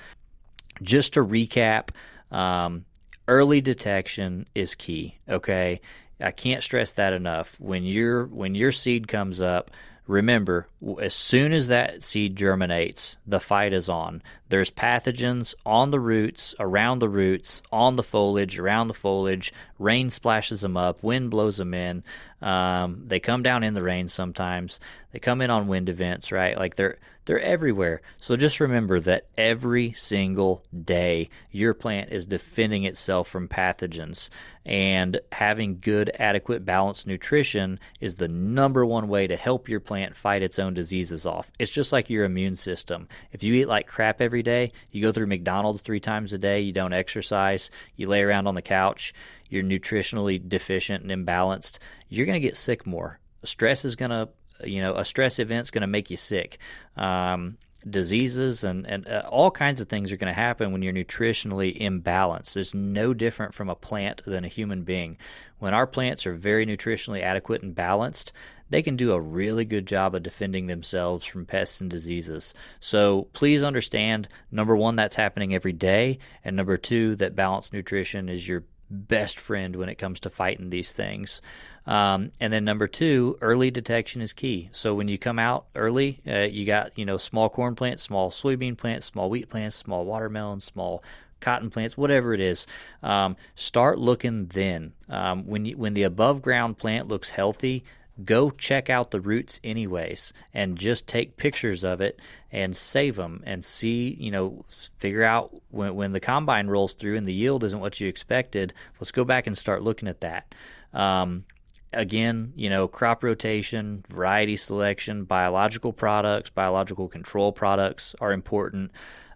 Just 0.81 1.15
to 1.15 1.25
recap, 1.25 1.89
um, 2.31 2.85
early 3.27 3.59
detection 3.59 4.47
is 4.55 4.75
key. 4.75 5.17
Okay, 5.27 5.81
I 6.21 6.31
can't 6.31 6.63
stress 6.63 6.93
that 6.93 7.11
enough. 7.11 7.59
When 7.59 7.83
your 7.83 8.27
when 8.27 8.55
your 8.55 8.71
seed 8.71 9.09
comes 9.09 9.41
up, 9.41 9.71
remember 10.11 10.67
as 11.01 11.15
soon 11.15 11.53
as 11.53 11.69
that 11.69 12.03
seed 12.03 12.35
germinates, 12.35 13.17
the 13.25 13.39
fight 13.39 13.73
is 13.73 13.89
on. 13.89 14.21
There's 14.49 14.69
pathogens 14.69 15.55
on 15.65 15.91
the 15.91 15.99
roots, 15.99 16.53
around 16.59 16.99
the 16.99 17.09
roots, 17.09 17.61
on 17.71 17.95
the 17.95 18.03
foliage, 18.03 18.59
around 18.59 18.89
the 18.89 18.93
foliage. 18.93 19.53
Rain 19.79 20.09
splashes 20.09 20.61
them 20.61 20.75
up, 20.75 21.01
wind 21.01 21.31
blows 21.31 21.57
them 21.57 21.73
in. 21.73 22.03
Um, 22.41 23.03
they 23.07 23.19
come 23.19 23.43
down 23.43 23.63
in 23.63 23.73
the 23.73 23.83
rain 23.83 24.07
sometimes. 24.07 24.79
They 25.11 25.19
come 25.19 25.41
in 25.41 25.49
on 25.49 25.67
wind 25.67 25.89
events, 25.89 26.31
right? 26.31 26.57
Like 26.57 26.75
they're 26.75 26.97
they're 27.25 27.39
everywhere. 27.39 28.01
So 28.17 28.35
just 28.35 28.59
remember 28.59 28.99
that 29.01 29.27
every 29.37 29.93
single 29.93 30.63
day 30.83 31.29
your 31.51 31.73
plant 31.73 32.11
is 32.11 32.25
defending 32.25 32.85
itself 32.85 33.27
from 33.27 33.47
pathogens. 33.47 34.29
And 34.65 35.19
having 35.31 35.79
good, 35.79 36.11
adequate, 36.17 36.65
balanced 36.65 37.07
nutrition 37.07 37.79
is 37.99 38.15
the 38.15 38.27
number 38.27 38.85
one 38.85 39.07
way 39.07 39.27
to 39.27 39.35
help 39.35 39.69
your 39.69 39.79
plant 39.79 40.15
fight 40.15 40.41
its 40.41 40.59
own 40.59 40.73
diseases 40.73 41.25
off. 41.25 41.51
It's 41.59 41.71
just 41.71 41.91
like 41.91 42.09
your 42.09 42.25
immune 42.25 42.55
system. 42.55 43.07
If 43.31 43.43
you 43.43 43.53
eat 43.53 43.67
like 43.67 43.87
crap 43.87 44.19
every 44.19 44.43
day, 44.43 44.69
you 44.91 45.01
go 45.01 45.11
through 45.11 45.27
McDonald's 45.27 45.81
three 45.81 45.99
times 45.99 46.33
a 46.33 46.37
day, 46.37 46.61
you 46.61 46.73
don't 46.73 46.93
exercise, 46.93 47.71
you 47.95 48.07
lay 48.07 48.21
around 48.21 48.47
on 48.47 48.55
the 48.55 48.61
couch, 48.61 49.13
you're 49.51 49.63
nutritionally 49.63 50.47
deficient 50.47 51.03
and 51.03 51.27
imbalanced, 51.27 51.79
you're 52.09 52.25
going 52.25 52.41
to 52.41 52.47
get 52.47 52.57
sick 52.57 52.85
more. 52.87 53.19
Stress 53.43 53.85
is 53.85 53.95
going 53.95 54.11
to 54.11 54.29
you 54.63 54.81
know, 54.81 54.95
a 54.95 55.05
stress 55.05 55.39
event's 55.39 55.71
going 55.71 55.81
to 55.81 55.87
make 55.87 56.09
you 56.09 56.17
sick. 56.17 56.59
Um, 56.95 57.57
diseases 57.89 58.63
and, 58.63 58.85
and 58.85 59.07
uh, 59.07 59.23
all 59.27 59.49
kinds 59.49 59.81
of 59.81 59.89
things 59.89 60.11
are 60.11 60.17
going 60.17 60.31
to 60.31 60.39
happen 60.39 60.71
when 60.71 60.83
you're 60.83 60.93
nutritionally 60.93 61.79
imbalanced. 61.81 62.53
There's 62.53 62.75
no 62.75 63.13
different 63.15 63.55
from 63.55 63.69
a 63.69 63.75
plant 63.75 64.21
than 64.25 64.45
a 64.45 64.49
human 64.49 64.83
being. 64.83 65.17
When 65.57 65.73
our 65.73 65.87
plants 65.87 66.27
are 66.27 66.33
very 66.33 66.67
nutritionally 66.67 67.21
adequate 67.21 67.63
and 67.63 67.73
balanced, 67.73 68.33
they 68.69 68.83
can 68.83 68.97
do 68.97 69.13
a 69.13 69.19
really 69.19 69.65
good 69.65 69.87
job 69.87 70.13
of 70.13 70.21
defending 70.21 70.67
themselves 70.67 71.25
from 71.25 71.47
pests 71.47 71.81
and 71.81 71.89
diseases. 71.89 72.53
So 72.79 73.27
please 73.33 73.63
understand 73.63 74.27
number 74.51 74.75
one, 74.75 74.95
that's 74.95 75.15
happening 75.15 75.55
every 75.55 75.73
day, 75.73 76.19
and 76.45 76.55
number 76.55 76.77
two, 76.77 77.15
that 77.15 77.35
balanced 77.35 77.73
nutrition 77.73 78.29
is 78.29 78.47
your 78.47 78.63
best 78.91 79.39
friend 79.39 79.75
when 79.75 79.89
it 79.89 79.95
comes 79.95 80.19
to 80.21 80.29
fighting 80.29 80.69
these 80.69 80.91
things. 80.91 81.41
Um, 81.87 82.31
and 82.39 82.53
then 82.53 82.63
number 82.63 82.87
two, 82.87 83.37
early 83.41 83.71
detection 83.71 84.21
is 84.21 84.33
key. 84.33 84.69
So 84.71 84.93
when 84.93 85.07
you 85.07 85.17
come 85.17 85.39
out 85.39 85.65
early, 85.75 86.21
uh, 86.27 86.41
you 86.41 86.65
got 86.65 86.97
you 86.97 87.05
know 87.05 87.17
small 87.17 87.49
corn 87.49 87.75
plants, 87.75 88.03
small 88.03 88.29
soybean 88.29 88.77
plants, 88.77 89.07
small 89.07 89.29
wheat 89.29 89.49
plants, 89.49 89.75
small 89.75 90.05
watermelons, 90.05 90.63
small 90.63 91.03
cotton 91.39 91.69
plants, 91.69 91.97
whatever 91.97 92.33
it 92.33 92.39
is. 92.39 92.67
Um, 93.01 93.35
start 93.55 93.97
looking 93.97 94.45
then. 94.45 94.93
Um, 95.09 95.47
when 95.47 95.65
you, 95.65 95.75
when 95.75 95.93
the 95.93 96.03
above 96.03 96.41
ground 96.41 96.77
plant 96.77 97.07
looks 97.07 97.31
healthy, 97.31 97.83
go 98.23 98.49
check 98.51 98.89
out 98.89 99.11
the 99.11 99.21
roots 99.21 99.59
anyways, 99.63 100.33
and 100.53 100.77
just 100.77 101.07
take 101.07 101.37
pictures 101.37 101.83
of 101.83 102.01
it 102.01 102.19
and 102.51 102.75
save 102.75 103.15
them 103.15 103.43
and 103.45 103.63
see. 103.63 104.15
You 104.19 104.31
know, 104.31 104.65
figure 104.97 105.23
out 105.23 105.55
when 105.69 105.95
when 105.95 106.11
the 106.11 106.19
combine 106.19 106.67
rolls 106.67 106.93
through 106.93 107.17
and 107.17 107.25
the 107.25 107.33
yield 107.33 107.63
isn't 107.63 107.79
what 107.79 107.99
you 107.99 108.07
expected. 108.07 108.73
Let's 108.99 109.11
go 109.11 109.23
back 109.23 109.47
and 109.47 109.57
start 109.57 109.83
looking 109.83 110.07
at 110.07 110.21
that. 110.21 110.53
Um, 110.93 111.45
again, 111.93 112.53
you 112.55 112.69
know, 112.69 112.87
crop 112.87 113.23
rotation, 113.23 114.03
variety 114.07 114.55
selection, 114.55 115.25
biological 115.25 115.93
products, 115.93 116.49
biological 116.49 117.07
control 117.07 117.51
products 117.51 118.15
are 118.21 118.31
important. 118.31 118.91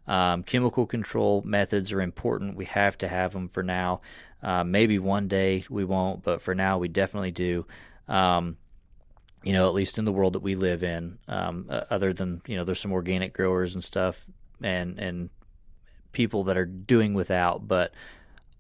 Um, 0.07 0.43
chemical 0.43 0.85
control 0.85 1.41
methods 1.43 1.91
are 1.91 2.01
important. 2.01 2.55
We 2.55 2.65
have 2.65 2.97
to 2.99 3.07
have 3.07 3.33
them 3.33 3.47
for 3.47 3.63
now. 3.63 4.01
Uh, 4.43 4.63
maybe 4.63 4.99
one 4.99 5.27
day 5.27 5.63
we 5.69 5.83
won't, 5.83 6.23
but 6.23 6.41
for 6.41 6.53
now 6.53 6.77
we 6.77 6.87
definitely 6.87 7.31
do. 7.31 7.65
Um, 8.07 8.57
you 9.45 9.53
know, 9.53 9.67
at 9.67 9.75
least 9.75 9.99
in 9.99 10.05
the 10.05 10.11
world 10.11 10.33
that 10.33 10.41
we 10.41 10.55
live 10.55 10.83
in, 10.83 11.19
um, 11.27 11.67
uh, 11.69 11.83
other 11.91 12.11
than 12.11 12.41
you 12.47 12.57
know, 12.57 12.63
there's 12.63 12.79
some 12.79 12.91
organic 12.91 13.31
growers 13.31 13.75
and 13.75 13.83
stuff, 13.83 14.25
and 14.61 14.99
and 14.99 15.29
people 16.11 16.45
that 16.45 16.57
are 16.57 16.65
doing 16.65 17.13
without, 17.13 17.67
but 17.67 17.93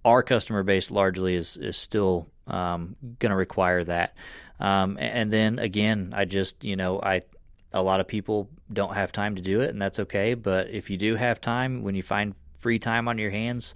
our 0.05 0.21
customer 0.21 0.61
base 0.61 0.91
largely 0.91 1.33
is 1.33 1.57
is 1.57 1.75
still 1.75 2.27
um, 2.45 2.95
going 3.17 3.31
to 3.31 3.35
require 3.35 3.83
that. 3.83 4.13
Um, 4.59 4.97
and 4.99 5.33
then 5.33 5.57
again, 5.57 6.13
I 6.15 6.25
just 6.25 6.63
you 6.63 6.75
know 6.75 7.01
I 7.01 7.23
a 7.73 7.81
lot 7.81 7.99
of 7.99 8.07
people 8.07 8.49
don't 8.71 8.93
have 8.93 9.11
time 9.11 9.35
to 9.35 9.41
do 9.41 9.61
it, 9.61 9.71
and 9.71 9.81
that's 9.81 9.99
okay. 10.01 10.35
But 10.35 10.69
if 10.69 10.91
you 10.91 10.97
do 10.97 11.15
have 11.15 11.41
time, 11.41 11.81
when 11.81 11.95
you 11.95 12.03
find 12.03 12.35
free 12.59 12.77
time 12.77 13.07
on 13.07 13.17
your 13.17 13.31
hands, 13.31 13.73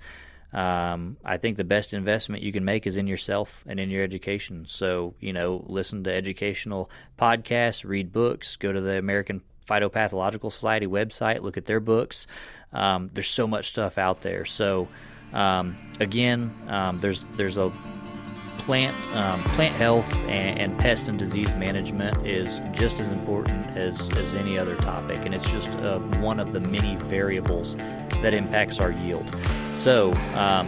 um, 0.52 1.18
I 1.24 1.38
think 1.38 1.58
the 1.58 1.64
best 1.64 1.94
investment 1.94 2.44
you 2.44 2.52
can 2.52 2.66
make 2.66 2.88
is 2.88 2.98
in 2.98 3.08
yourself 3.08 3.64
and 3.68 3.80
in 3.80 3.90
your 3.90 4.04
education. 4.04 4.66
So, 4.68 5.14
you 5.20 5.32
know, 5.32 5.64
listen 5.68 6.04
to 6.06 6.14
educational 6.14 6.90
podcasts, 7.20 7.86
read 7.86 8.12
books, 8.12 8.56
go 8.56 8.72
to 8.72 8.82
the 8.82 8.98
American 8.98 9.42
Phytopathological 9.68 10.52
Society 10.52 10.88
website, 10.88 11.42
look 11.42 11.58
at 11.58 11.66
their 11.66 11.80
books. 11.80 12.26
Um, 12.74 13.12
there's 13.14 13.28
so 13.28 13.46
much 13.48 13.70
stuff 13.70 14.00
out 14.00 14.22
there. 14.22 14.46
So, 14.46 14.88
um, 15.34 15.78
again, 16.00 16.52
um, 16.68 17.00
there's 17.00 17.24
there's 17.36 17.58
a 17.58 17.72
plant 18.58 18.96
um, 19.16 19.42
plant 19.44 19.74
health 19.76 20.14
and, 20.28 20.60
and, 20.60 20.78
pest 20.78 21.08
and 21.08 21.18
disease 21.18 21.56
management 21.56 22.28
is 22.28 22.62
just 22.72 23.00
as 23.00 23.12
important 23.12 23.66
as, 23.76 24.10
as 24.16 24.36
any 24.36 24.60
other 24.60 24.76
topic, 24.76 25.26
and 25.26 25.34
it's 25.34 25.50
just 25.52 25.70
uh, 25.80 26.00
one 26.20 26.40
of 26.40 26.52
the 26.52 26.60
many 26.60 26.96
variables 26.98 27.76
that 28.22 28.34
impacts 28.34 28.80
our 28.80 28.92
yield. 28.92 29.36
So, 29.74 30.14
um, 30.36 30.68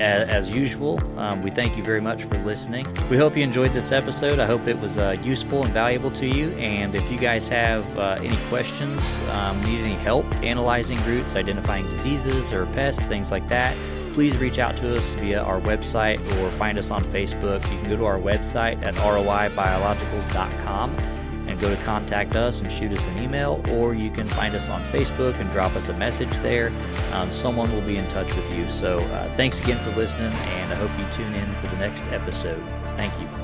as, 0.00 0.28
as, 0.28 0.54
usual, 0.54 1.00
um, 1.18 1.42
we 1.42 1.50
thank 1.50 1.76
you 1.76 1.82
very 1.82 2.00
much 2.00 2.22
for 2.24 2.38
listening. 2.44 2.86
We 3.10 3.16
hope 3.16 3.36
you 3.36 3.42
enjoyed 3.42 3.72
this 3.72 3.90
episode. 3.90 4.38
I 4.38 4.46
hope 4.46 4.68
it 4.68 4.78
was 4.78 4.96
uh, 4.96 5.16
useful 5.22 5.64
and 5.64 5.74
valuable 5.74 6.12
to 6.12 6.26
you. 6.26 6.52
And 6.52 6.94
if 6.94 7.10
you 7.10 7.18
guys 7.18 7.48
have 7.48 7.98
uh, 7.98 8.20
any 8.22 8.36
questions, 8.48 9.18
um, 9.30 9.60
need 9.64 9.80
any 9.80 9.94
help 9.94 10.24
analyzing 10.36 11.04
roots, 11.04 11.34
identifying 11.34 11.90
diseases 11.90 12.52
or 12.52 12.66
pests, 12.66 13.08
things 13.08 13.32
like 13.32 13.48
that, 13.48 13.76
please 14.12 14.36
reach 14.36 14.60
out 14.60 14.76
to 14.76 14.96
us 14.96 15.14
via 15.14 15.42
our 15.42 15.60
website 15.62 16.20
or 16.38 16.48
find 16.52 16.78
us 16.78 16.92
on 16.92 17.02
Facebook. 17.04 17.60
You 17.72 17.80
can 17.80 17.90
go 17.90 17.96
to 17.96 18.04
our 18.04 18.18
website 18.18 18.80
at 18.84 18.94
roibiologicals.com 18.94 21.17
go 21.60 21.68
to 21.68 21.76
contact 21.84 22.36
us 22.36 22.60
and 22.60 22.70
shoot 22.70 22.92
us 22.92 23.06
an 23.08 23.22
email, 23.22 23.62
or 23.70 23.94
you 23.94 24.10
can 24.10 24.26
find 24.26 24.54
us 24.54 24.68
on 24.68 24.82
Facebook 24.84 25.38
and 25.40 25.50
drop 25.50 25.76
us 25.76 25.88
a 25.88 25.94
message 25.94 26.36
there. 26.38 26.72
Um, 27.12 27.30
someone 27.30 27.72
will 27.72 27.82
be 27.82 27.96
in 27.96 28.08
touch 28.08 28.34
with 28.34 28.52
you. 28.52 28.68
So, 28.68 28.98
uh, 28.98 29.34
thanks 29.36 29.60
again 29.60 29.78
for 29.78 29.90
listening, 29.98 30.32
and 30.32 30.72
I 30.72 30.76
hope 30.76 30.90
you 30.98 31.06
tune 31.12 31.34
in 31.34 31.54
for 31.56 31.66
the 31.68 31.76
next 31.76 32.04
episode. 32.06 32.62
Thank 32.96 33.18
you. 33.20 33.37